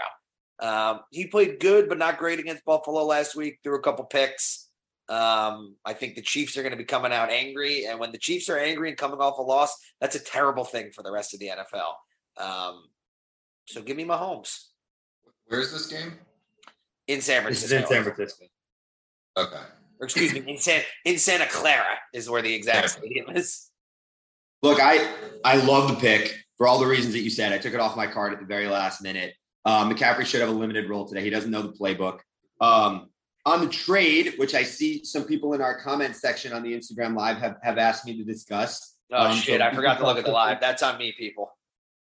[0.61, 4.67] Um, he played good, but not great against Buffalo last week, threw a couple picks.
[5.09, 7.85] Um, I think the Chiefs are going to be coming out angry.
[7.85, 10.91] And when the Chiefs are angry and coming off a loss, that's a terrible thing
[10.91, 12.43] for the rest of the NFL.
[12.43, 12.83] Um,
[13.67, 14.67] so give me Mahomes
[15.47, 16.13] Where's this game?
[17.07, 17.77] in San This is Francisco.
[17.97, 18.45] in San Francisco.
[19.37, 19.61] Okay.
[19.99, 22.87] Or excuse me, in, San, in Santa Clara is where the exact Yeah.
[22.87, 23.69] stadium is.
[24.63, 25.11] Look, I
[25.43, 27.51] I love the pick for all the reasons that you said.
[27.51, 29.33] I took it off my card at the very last minute.
[29.65, 31.21] Um, McCaffrey should have a limited role today.
[31.23, 32.19] He doesn't know the playbook.
[32.59, 33.09] Um,
[33.45, 37.15] on the trade, which I see some people in our comment section on the Instagram
[37.15, 38.95] live have, have asked me to discuss.
[39.11, 39.59] Oh, Um, shit.
[39.59, 40.59] so I forgot to look at the live.
[40.61, 41.51] That's on me, people.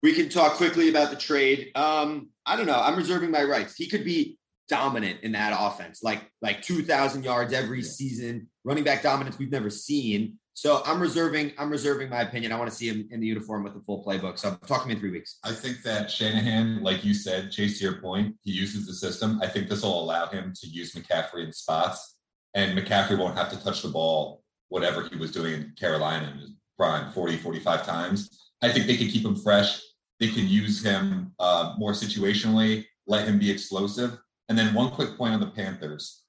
[0.03, 1.71] We can talk quickly about the trade.
[1.75, 2.79] Um, I don't know.
[2.81, 3.75] I'm reserving my rights.
[3.75, 4.38] He could be
[4.69, 9.71] dominant in that offense, like like 2,000 yards every season, running back dominance we've never
[9.71, 10.38] seen.
[10.57, 11.53] So I'm reserving.
[11.59, 12.53] I'm reserving my opinion.
[12.53, 14.38] I want to see him in the uniform with the full playbook.
[14.38, 15.38] So talk to me in three weeks.
[15.43, 19.40] I think that Shanahan, like you said, Chase, to your point, he uses the system.
[19.43, 22.17] I think this will allow him to use McCaffrey in spots,
[22.55, 26.38] and McCaffrey won't have to touch the ball, whatever he was doing in Carolina in
[26.38, 28.51] his prime, 40, 45 times.
[28.62, 29.81] I think they could keep him fresh.
[30.21, 34.19] They could use him uh, more situationally, let him be explosive.
[34.49, 36.23] And then one quick point on the Panthers.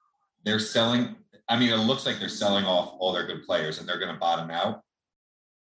[0.43, 1.15] They're selling,
[1.47, 4.13] I mean, it looks like they're selling off all their good players and they're going
[4.13, 4.81] to bottom out.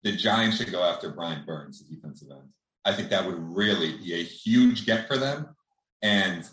[0.03, 2.49] The Giants should go after Brian Burns, the defensive end.
[2.83, 5.55] I think that would really be a huge get for them.
[6.01, 6.47] And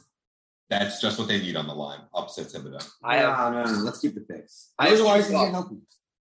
[0.70, 2.00] that's just what they need on the line.
[2.14, 2.87] Upset Thibodeau.
[3.02, 3.78] I have no, no, no.
[3.81, 4.72] Let's keep the picks.
[4.78, 5.68] I have Otherwise, two he's getting thoughts.
[5.68, 5.83] healthy.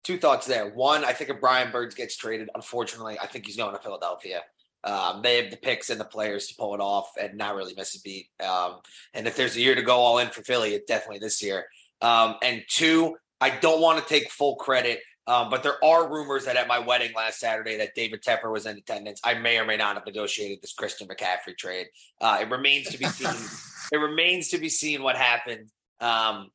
[0.03, 0.69] two thoughts there.
[0.69, 4.41] One, I think if Brian Burns gets traded, unfortunately, I think he's going to Philadelphia.
[4.83, 7.73] Um, they have the picks and the players to pull it off and not really
[7.77, 8.27] miss a beat.
[8.43, 8.79] Um,
[9.13, 11.67] and if there's a year to go all in for Philly, it's definitely this year.
[12.03, 16.45] Um, and two, I don't want to take full credit, um, but there are rumors
[16.45, 19.21] that at my wedding last Saturday that David Tepper was in attendance.
[19.23, 21.87] I may or may not have negotiated this Christian McCaffrey trade.
[22.21, 23.33] Uh, it remains to be seen.
[23.91, 25.69] it remains to be seen what happened.
[26.01, 26.49] Um,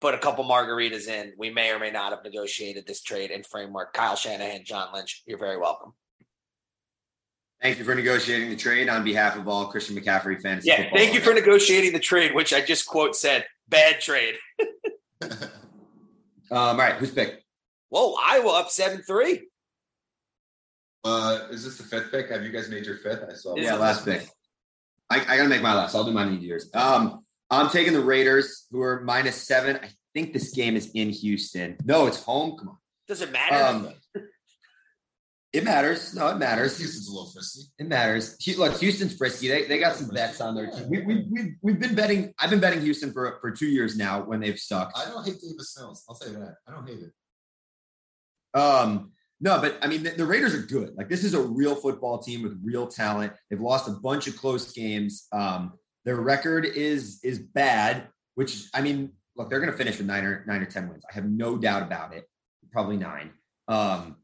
[0.00, 3.44] but a couple margaritas in, we may or may not have negotiated this trade and
[3.44, 3.92] framework.
[3.92, 5.92] Kyle Shanahan, John Lynch, you're very welcome.
[7.60, 10.64] Thank you for negotiating the trade on behalf of all Christian McCaffrey fans.
[10.64, 14.36] Yeah, thank you for negotiating the trade, which I just quote said, bad trade.
[16.50, 17.44] Um, all right, who's pick?
[17.90, 19.48] Whoa, Iowa up 7 3.
[21.04, 22.30] Uh, is this the fifth pick?
[22.30, 23.22] Have you guys made your fifth?
[23.28, 23.54] I saw.
[23.56, 24.26] Yeah, last pick.
[25.10, 25.94] I, I gotta make my last.
[25.94, 26.70] I'll do mine in years.
[26.74, 29.76] Um, I'm taking the Raiders, who are minus seven.
[29.76, 31.76] I think this game is in Houston.
[31.84, 32.58] No, it's home.
[32.58, 32.76] Come on.
[33.06, 33.54] Does it matter?
[33.54, 33.92] Um,
[35.52, 36.14] it matters.
[36.14, 36.76] No, it matters.
[36.78, 37.62] Houston's a little frisky.
[37.78, 38.36] It matters.
[38.58, 39.48] Look, Houston's frisky.
[39.48, 40.90] They, they got some bets on their team.
[40.90, 42.34] We, we, we've, we've been betting.
[42.38, 44.92] I've been betting Houston for, for two years now when they've stuck.
[44.94, 46.04] I don't hate Davis Mills.
[46.08, 46.56] I'll say that.
[46.66, 48.58] I don't hate it.
[48.58, 50.94] Um, no, but I mean, the, the Raiders are good.
[50.96, 53.32] Like, this is a real football team with real talent.
[53.48, 55.28] They've lost a bunch of close games.
[55.32, 60.06] Um, their record is is bad, which I mean, look, they're going to finish with
[60.06, 61.04] nine or nine or ten wins.
[61.10, 62.24] I have no doubt about it.
[62.72, 63.30] Probably nine.
[63.68, 64.16] Um,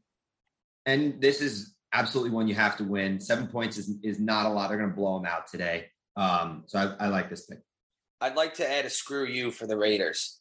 [0.85, 3.19] and this is absolutely one you have to win.
[3.19, 4.69] Seven points is is not a lot.
[4.69, 5.87] They're going to blow them out today.
[6.15, 7.59] Um, so I, I like this pick.
[8.21, 10.39] I'd like to add a screw you for the Raiders.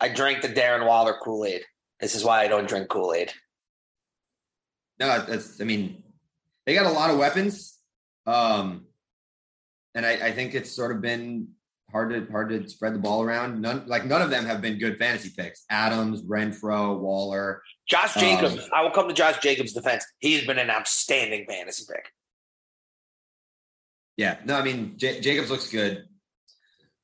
[0.00, 1.62] I drank the Darren Waller Kool Aid.
[2.00, 3.32] This is why I don't drink Kool Aid.
[5.00, 5.60] No, that's.
[5.60, 6.02] I mean,
[6.66, 7.78] they got a lot of weapons,
[8.26, 8.86] um,
[9.94, 11.48] and I, I think it's sort of been
[11.90, 13.60] hard to hard to spread the ball around.
[13.60, 15.64] None like none of them have been good fantasy picks.
[15.70, 17.62] Adams, Renfrow, Waller.
[17.88, 20.04] Josh Um, Jacobs, I will come to Josh Jacobs' defense.
[20.18, 22.12] He's been an outstanding fantasy pick.
[24.16, 26.04] Yeah, no, I mean J- Jacobs looks good.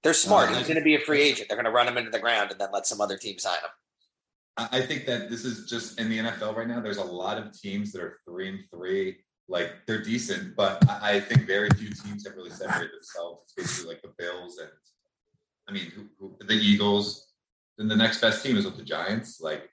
[0.02, 0.50] They're smart.
[0.50, 1.48] Uh, He's going to be a free agent.
[1.48, 3.54] They're going to run him into the ground and then let some other team sign
[3.54, 3.70] him.
[4.56, 6.80] I I think that this is just in the NFL right now.
[6.80, 9.16] There's a lot of teams that are three and three.
[9.48, 13.42] Like they're decent, but I, I think very few teams have really separated themselves.
[13.44, 14.70] It's basically like the Bills and
[15.68, 17.32] I mean who, who, the Eagles.
[17.76, 19.40] Then the next best team is with the Giants.
[19.40, 19.68] Like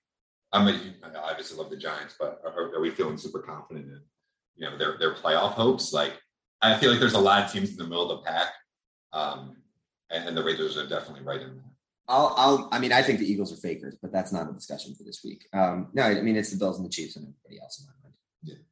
[0.52, 0.72] I'm a,
[1.04, 4.02] I obviously love the Giants, but are, are we feeling super confident in
[4.56, 5.94] you know their their playoff hopes?
[5.94, 6.14] Like
[6.62, 8.48] I feel like there's a lot of teams in the middle of the pack,
[9.14, 9.56] um,
[10.10, 11.64] and, and the Raiders are definitely right in there.
[12.08, 14.94] I'll, I'll, I mean, I think the Eagles are fakers, but that's not a discussion
[14.96, 15.46] for this week.
[15.54, 17.94] Um, no, I mean, it's the Bills and the Chiefs and everybody else in my
[18.04, 18.66] mind.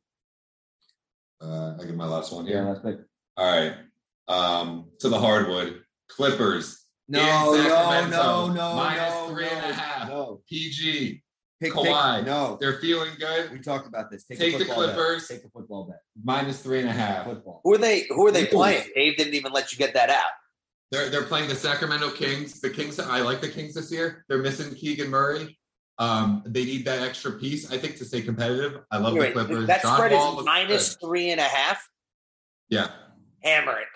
[1.42, 2.64] Uh, I get my last one here.
[2.66, 2.98] that's big.
[3.38, 3.74] All right.
[4.28, 5.82] Um, to the hardwood.
[6.10, 6.86] Clippers.
[7.08, 10.10] No, no, no, no, minus no, three and a half.
[10.10, 11.24] No, PG.
[11.60, 12.18] pick, Kawhi.
[12.18, 12.58] pick, no.
[12.62, 13.50] They're feeling good.
[13.50, 13.64] We good.
[13.64, 14.26] talked about this.
[14.26, 14.96] Take, Take a the football bet.
[14.96, 15.28] Clippers.
[15.28, 16.02] Take a football bet.
[16.24, 17.26] Minus three and a half.
[17.26, 17.62] Football.
[17.64, 18.06] Who are they?
[18.10, 18.54] Who are they Eagles.
[18.54, 18.90] playing?
[18.94, 20.30] Dave didn't even let you get that out.
[20.92, 22.62] They're they're playing the Sacramento Kings.
[22.62, 23.00] The Kings.
[23.00, 24.24] I like the Kings this year.
[24.30, 25.58] They're missing Keegan Murray.
[26.00, 28.82] Um, they need that extra piece, I think, to stay competitive.
[28.90, 29.68] I love Wait, the Clippers.
[29.68, 31.08] that John spread Wall is minus good.
[31.08, 31.86] three and a half.
[32.70, 32.88] Yeah.
[33.44, 33.88] Hammer it.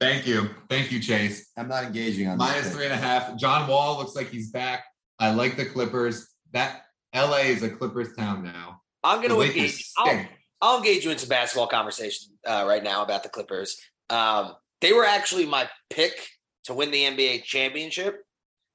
[0.00, 0.50] Thank you.
[0.68, 1.50] Thank you, Chase.
[1.56, 3.36] I'm not engaging on this three and a half.
[3.36, 4.84] John Wall looks like he's back.
[5.18, 6.28] I like the Clippers.
[6.52, 6.82] That
[7.14, 8.82] LA is a Clippers town now.
[9.02, 9.92] I'm going to Lakers engage.
[9.96, 10.26] I'll.
[10.62, 13.76] I'll engage you in some basketball conversation uh, right now about the Clippers.
[14.10, 16.28] Um, they were actually my pick
[16.64, 18.22] to win the NBA championship.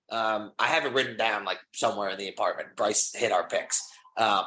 [0.10, 2.70] Um, I have it written down like somewhere in the apartment.
[2.76, 3.82] Bryce hit our picks.
[4.18, 4.46] Um,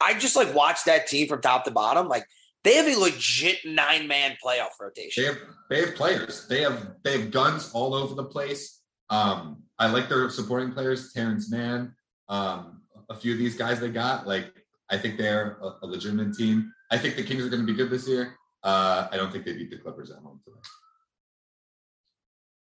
[0.00, 2.08] I just like watched that team from top to bottom.
[2.08, 2.26] Like
[2.64, 5.24] they have a legit nine man playoff They rotation.
[5.24, 5.38] have
[5.70, 6.46] they have players.
[6.48, 8.80] They have they have guns all over the place.
[9.10, 11.94] Um, I like their supporting players, Terance Mann,
[12.28, 14.26] um, a few of these guys they got.
[14.26, 14.52] Like
[14.90, 16.72] I think they're a, a legitimate team.
[16.90, 18.34] I think the Kings are going to be good this year.
[18.62, 20.58] Uh, I don't think they beat the Clippers at home today.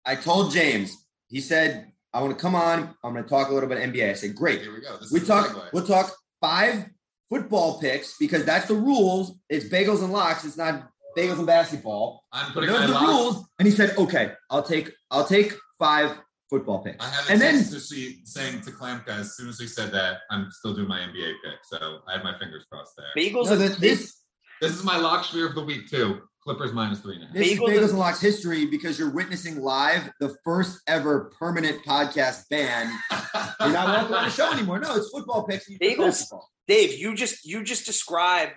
[0.06, 0.96] I told James.
[1.28, 2.96] He said, "I want to come on.
[3.04, 4.62] I'm going to talk a little bit NBA." I said, "Great.
[4.62, 4.98] Here we go.
[4.98, 5.48] This We talk.
[5.48, 5.74] segue.
[5.74, 6.86] We'll talk five
[7.30, 9.38] football picks because that's the rules.
[9.50, 10.46] It's bagels and locks.
[10.46, 12.24] It's not bagels and basketball.
[12.32, 13.08] I'm putting Those my are the locks.
[13.08, 14.92] rules." And he said, "Okay, I'll take.
[15.12, 16.18] I'll take five
[16.50, 19.50] football picks." I have a and then text to see saying to Klamka as soon
[19.50, 21.60] as he said that I'm still doing my NBA pick.
[21.64, 23.06] So I have my fingers crossed there.
[23.18, 24.16] Bagels no, and this, this
[24.62, 26.22] This is my lock sphere of the week too.
[26.42, 27.36] Clippers minus three and a half.
[27.36, 31.32] This is Bagels Bagels and- and Locks history because you're witnessing live the first ever
[31.38, 32.92] permanent podcast ban.
[33.60, 34.80] You're not welcome on the show anymore.
[34.80, 35.68] No, it's football picks.
[35.70, 36.24] and Bagels?
[36.68, 38.54] Dave, you just you just described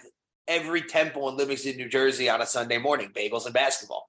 [0.48, 3.10] every temple in Livingston, New Jersey on a Sunday morning.
[3.14, 4.08] Bagels and basketball.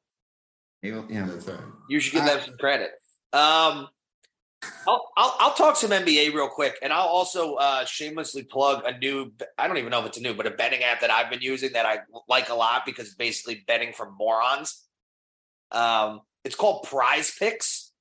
[0.81, 1.25] Bagel- Yeah.
[1.25, 1.59] That's right.
[1.89, 2.91] You should give them some credit.
[3.33, 3.87] Um,
[4.87, 8.97] I'll, I'll I'll talk some NBA real quick, and I'll also uh, shamelessly plug a
[8.97, 9.31] new.
[9.57, 11.41] I don't even know if it's a new, but a betting app that I've been
[11.41, 14.83] using that I like a lot because it's basically betting for morons.
[15.71, 17.91] Um, it's called Prize Picks,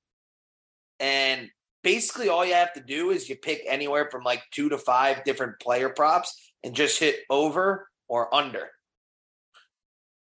[0.98, 1.50] and
[1.82, 5.24] basically all you have to do is you pick anywhere from like two to five
[5.24, 8.70] different player props and just hit over or under.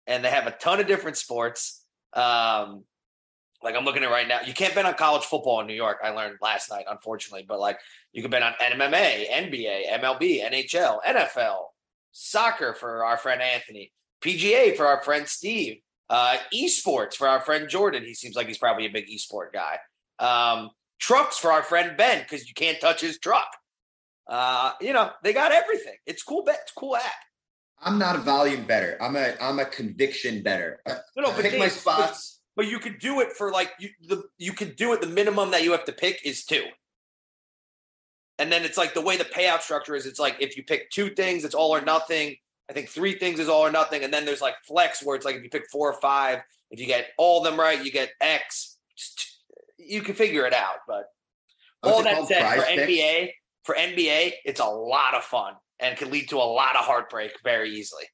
[0.06, 1.84] And they have a ton of different sports.
[2.14, 2.84] Um,
[3.64, 4.42] like I'm looking at right now.
[4.42, 5.98] You can't bet on college football in New York.
[6.04, 7.80] I learned last night, unfortunately, but like
[8.14, 11.58] you can bet on MMA, NBA, MLB, NHL, NFL,
[12.12, 13.92] soccer for our friend Anthony,
[14.22, 15.78] PGA for our friend Steve,
[16.10, 18.04] uh, esports for our friend Jordan.
[18.04, 19.80] He seems like he's probably a big esport guy.
[20.20, 23.50] Um, trucks for our friend Ben because you can't touch his truck.
[24.28, 25.96] Uh, you know they got everything.
[26.06, 26.60] It's cool bet.
[26.64, 27.04] It's cool app.
[27.82, 28.98] I'm not a volume better.
[29.02, 30.82] I'm a I'm a conviction better.
[30.88, 32.37] No, no, but pick my spots.
[32.58, 35.00] But you could do it for like you the you could do it.
[35.00, 36.66] The minimum that you have to pick is two.
[38.40, 40.08] And then it's like the way the payout structure is.
[40.08, 42.36] It's like if you pick two things, it's all or nothing.
[42.70, 44.04] I think three things is all or nothing.
[44.04, 46.40] And then there's like flex where it's like if you pick four or five,
[46.72, 48.78] if you get all of them right, you get X.
[49.78, 50.78] You can figure it out.
[50.88, 51.06] But
[51.82, 52.92] What's all that said, for Picks?
[52.92, 53.32] NBA,
[53.64, 57.34] for NBA, it's a lot of fun and can lead to a lot of heartbreak
[57.44, 58.06] very easily.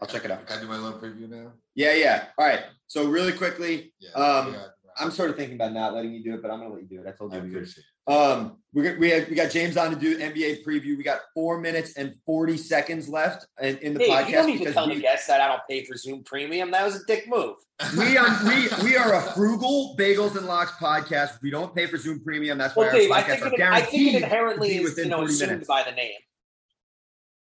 [0.00, 0.46] I'll check it out.
[0.46, 1.52] Can I do my little preview now?
[1.74, 2.24] Yeah, yeah.
[2.38, 2.60] All right.
[2.86, 4.10] So really quickly, Yeah.
[4.12, 4.64] Um, yeah.
[4.98, 6.88] I'm sort of thinking about not letting you do it, but I'm gonna let you
[6.88, 7.06] do it.
[7.08, 7.56] I told you we would.
[7.58, 10.96] appreciate Um, we got we, had, we got James on to do NBA preview.
[10.98, 14.46] We got four minutes and forty seconds left in, in the Hey, podcast you don't
[14.46, 16.70] need to because tell we, the guests that I don't pay for Zoom Premium.
[16.72, 17.54] That was a dick move.
[17.96, 21.40] we are we we are a frugal bagels and locks podcast.
[21.40, 22.58] We don't pay for Zoom Premium.
[22.58, 24.90] That's why Well, Dave, our I podcasts think, are it, I think it inherently is
[24.90, 25.68] within you know assumed minutes.
[25.68, 26.18] by the name.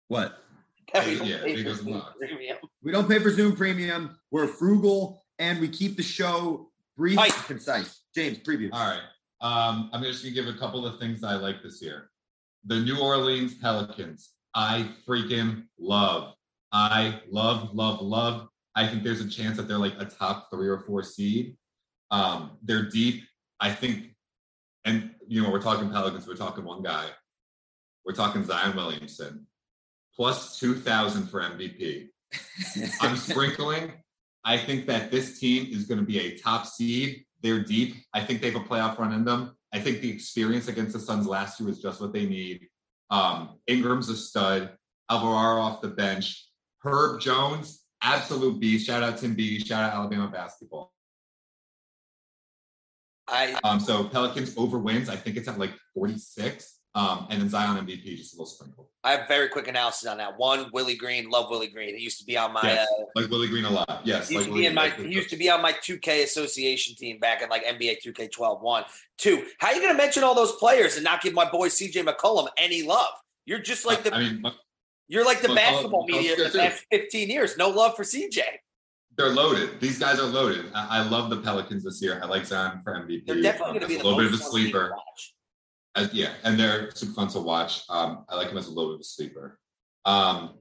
[0.10, 0.38] What?
[0.94, 2.58] That we don't Yeah, pay for Zoom Premium.
[2.84, 4.18] We don't pay for Zoom Premium.
[4.32, 7.36] We're frugal and we keep the show brief Mike.
[7.36, 8.02] and concise.
[8.16, 8.70] James, preview.
[8.72, 9.02] All right.
[9.42, 12.10] Um, I'm just gonna give a couple of things I like this year.
[12.66, 14.32] The New Orleans Pelicans.
[14.56, 16.34] I freaking love.
[16.72, 18.48] I love, love, love.
[18.76, 21.56] I think there's a chance that they're like a top three or four seed.
[22.10, 23.24] Um, they're deep.
[23.60, 24.16] I think,
[24.86, 27.06] and you know, we're talking Pelicans, we're talking one guy.
[28.06, 29.46] We're talking Zion Williamson.
[30.18, 32.10] Plus 2,000 for MVP.
[33.02, 33.94] I'm sprinkling.
[34.44, 37.24] I think that this team is going to be a top seed.
[37.42, 37.96] They're deep.
[38.14, 39.56] I think they have a playoff run in them.
[39.74, 42.68] I think the experience against the Suns last year was just what they need.
[43.10, 44.72] Um, Ingram's a stud.
[45.10, 46.48] Alvarado off the bench.
[46.84, 48.88] Herb Jones, absolute beast.
[48.88, 49.60] Shout out Tim B.
[49.60, 50.94] Shout out Alabama basketball.
[53.28, 55.10] I Um, so Pelicans over wins.
[55.10, 56.77] I think it's at like 46.
[56.98, 58.90] Um, and then Zion MVP, just a little sprinkle.
[59.04, 60.38] I have very quick analysis on that.
[60.38, 61.96] One, Willie Green, love Willie Green.
[61.96, 62.88] He used to be on my Yes.
[63.00, 64.02] uh, Like Willie Green a lot.
[64.04, 64.28] Yes.
[64.30, 66.96] He used like to be in my he used to be on my 2K association
[66.96, 68.84] team back in like NBA 2K12 one.
[69.20, 72.04] Two, how are you gonna mention all those players and not give my boy CJ
[72.04, 73.14] McCollum any love?
[73.46, 74.44] You're just like the I mean,
[75.08, 77.58] you're like the McCollum- basketball media for the past 15 years.
[77.58, 78.40] No love for CJ.
[79.18, 79.80] They're loaded.
[79.80, 80.66] These guys are loaded.
[80.76, 82.20] I, I love the Pelicans this year.
[82.24, 83.26] I like Zion for MVP.
[83.28, 84.92] They're definitely Um, gonna be a little bit of a most fun team to sleeper.
[84.96, 85.34] watch.
[85.98, 87.82] As, yeah, and they're super fun to watch.
[87.90, 89.60] Um, I like him as a little bit of a sleeper.
[90.06, 90.54] Um,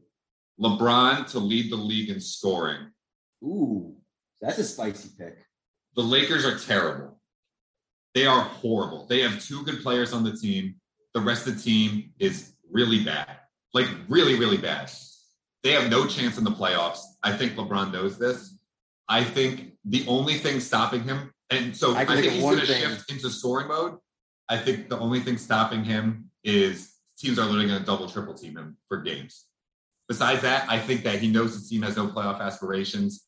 [0.59, 2.91] LeBron to lead the league in scoring.
[3.45, 3.95] Ooh,
[4.41, 5.37] that's a spicy pick.
[5.95, 7.21] The Lakers are terrible.
[8.15, 9.07] They are horrible.
[9.07, 10.77] They have two good players on the team.
[11.13, 13.29] The rest of the team is really bad.
[13.75, 14.91] Like really, really bad.
[15.63, 17.01] They have no chance in the playoffs.
[17.23, 18.59] I think LeBron knows this.
[19.09, 22.67] I think the only thing stopping him, and so I I, think he's going to
[22.67, 23.99] shift into scoring mode.
[24.49, 28.35] I think the only thing stopping him is teams are literally going to double, triple
[28.35, 29.47] team him for games.
[30.09, 33.27] Besides that, I think that he knows his team has no playoff aspirations.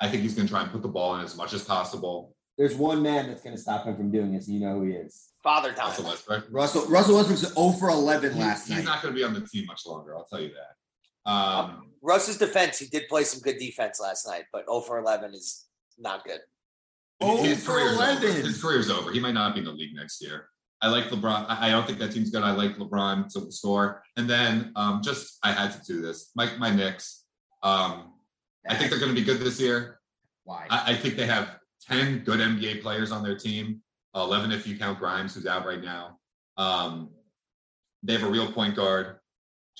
[0.00, 2.34] I think he's going to try and put the ball in as much as possible.
[2.56, 4.84] There's one man that's going to stop him from doing this, and you know who
[4.84, 5.28] he is.
[5.42, 5.88] Father time.
[5.88, 6.46] Russell Westbrook.
[6.50, 8.76] Russell Russell Westbrook's 0 for 11 He- last he's night.
[8.76, 10.16] He's not going to be on the team much longer.
[10.16, 11.30] I'll tell you that.
[11.30, 15.34] Um, Russ's defense, he did play some good defense last night, but 0 for 11
[15.34, 15.66] is
[15.98, 16.40] not good.
[17.20, 18.26] Oh, his for career's over.
[18.26, 18.44] 11.
[18.44, 19.12] His career's over.
[19.12, 20.48] He might not be in the league next year.
[20.84, 21.46] I like LeBron.
[21.48, 22.42] I I don't think that team's good.
[22.42, 24.02] I like LeBron to score.
[24.18, 26.30] And then um, just I had to do this.
[26.36, 27.24] My my Knicks.
[27.62, 28.12] Um,
[28.68, 30.00] I think they're going to be good this year.
[30.44, 30.66] Why?
[30.68, 31.56] I, I think they have
[31.88, 33.80] 10 good NBA players on their team,
[34.14, 36.18] 11 if you count Grimes, who's out right now.
[36.58, 37.10] Um,
[38.02, 39.16] they have a real point guard.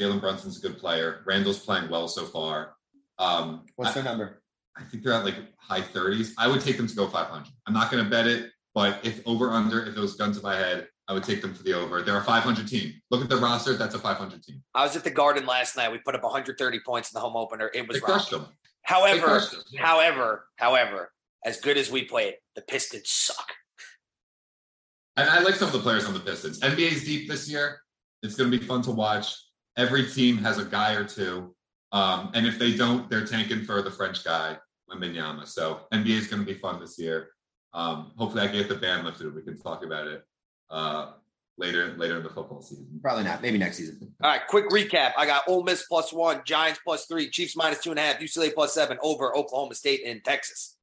[0.00, 1.22] Jalen Brunson's a good player.
[1.26, 2.74] Randle's playing well so far.
[3.18, 4.42] Um, What's I, their number?
[4.76, 6.32] I think they're at like high 30s.
[6.38, 7.46] I would take them to go 500.
[7.66, 10.42] I'm not going to bet it, but if over under, if it was guns to
[10.42, 12.02] my head, I would take them for the over.
[12.02, 12.94] They're a 500 team.
[13.10, 13.74] Look at the roster.
[13.74, 14.62] That's a 500 team.
[14.74, 15.92] I was at the Garden last night.
[15.92, 17.70] We put up 130 points in the home opener.
[17.74, 18.46] It was They crushed them.
[18.82, 19.62] However, crushed them.
[19.78, 21.12] however, however,
[21.44, 23.52] as good as we played, the Pistons suck.
[25.16, 26.60] And I like some of the players on the Pistons.
[26.60, 27.80] NBA's deep this year.
[28.22, 29.34] It's going to be fun to watch.
[29.76, 31.54] Every team has a guy or two.
[31.92, 34.56] Um, and if they don't, they're tanking for the French guy,
[34.90, 35.46] Wembanyama.
[35.46, 37.28] So NBA is going to be fun this year.
[37.74, 39.26] Um, hopefully, I get the ban lifted.
[39.26, 40.24] And we can talk about it
[40.70, 41.12] uh,
[41.56, 42.86] later later in the football season.
[43.02, 43.42] Probably not.
[43.42, 44.12] Maybe next season.
[44.22, 45.12] All right, quick recap.
[45.16, 48.18] I got Ole Miss plus one, Giants plus three, Chiefs minus two and a half,
[48.18, 50.76] UCLA plus seven over Oklahoma State in Texas.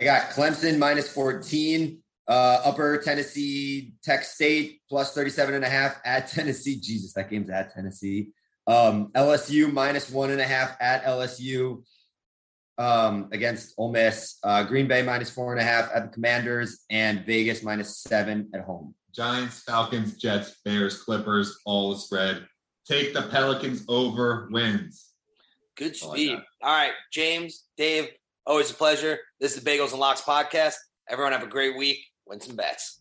[0.00, 1.98] I got Clemson minus 14,
[2.28, 6.78] uh, Upper Tennessee Tech State plus 37 and a half at Tennessee.
[6.78, 8.30] Jesus, that game's at Tennessee.
[8.68, 11.82] Um, LSU minus one and a half at LSU
[12.78, 14.38] um, against Ole Miss.
[14.42, 18.48] Uh, Green Bay minus four and a half at the Commanders, and Vegas minus seven
[18.54, 18.94] at home.
[19.14, 22.46] Giants, Falcons, Jets, Bears, Clippers, all the spread.
[22.86, 25.08] Take the Pelicans over wins.
[25.76, 26.38] Good speed.
[26.38, 26.44] that.
[26.62, 28.08] All right, James, Dave,
[28.46, 29.18] always a pleasure.
[29.40, 30.74] This is the Bagels and Locks podcast.
[31.08, 31.98] Everyone have a great week.
[32.26, 32.97] Win some bets.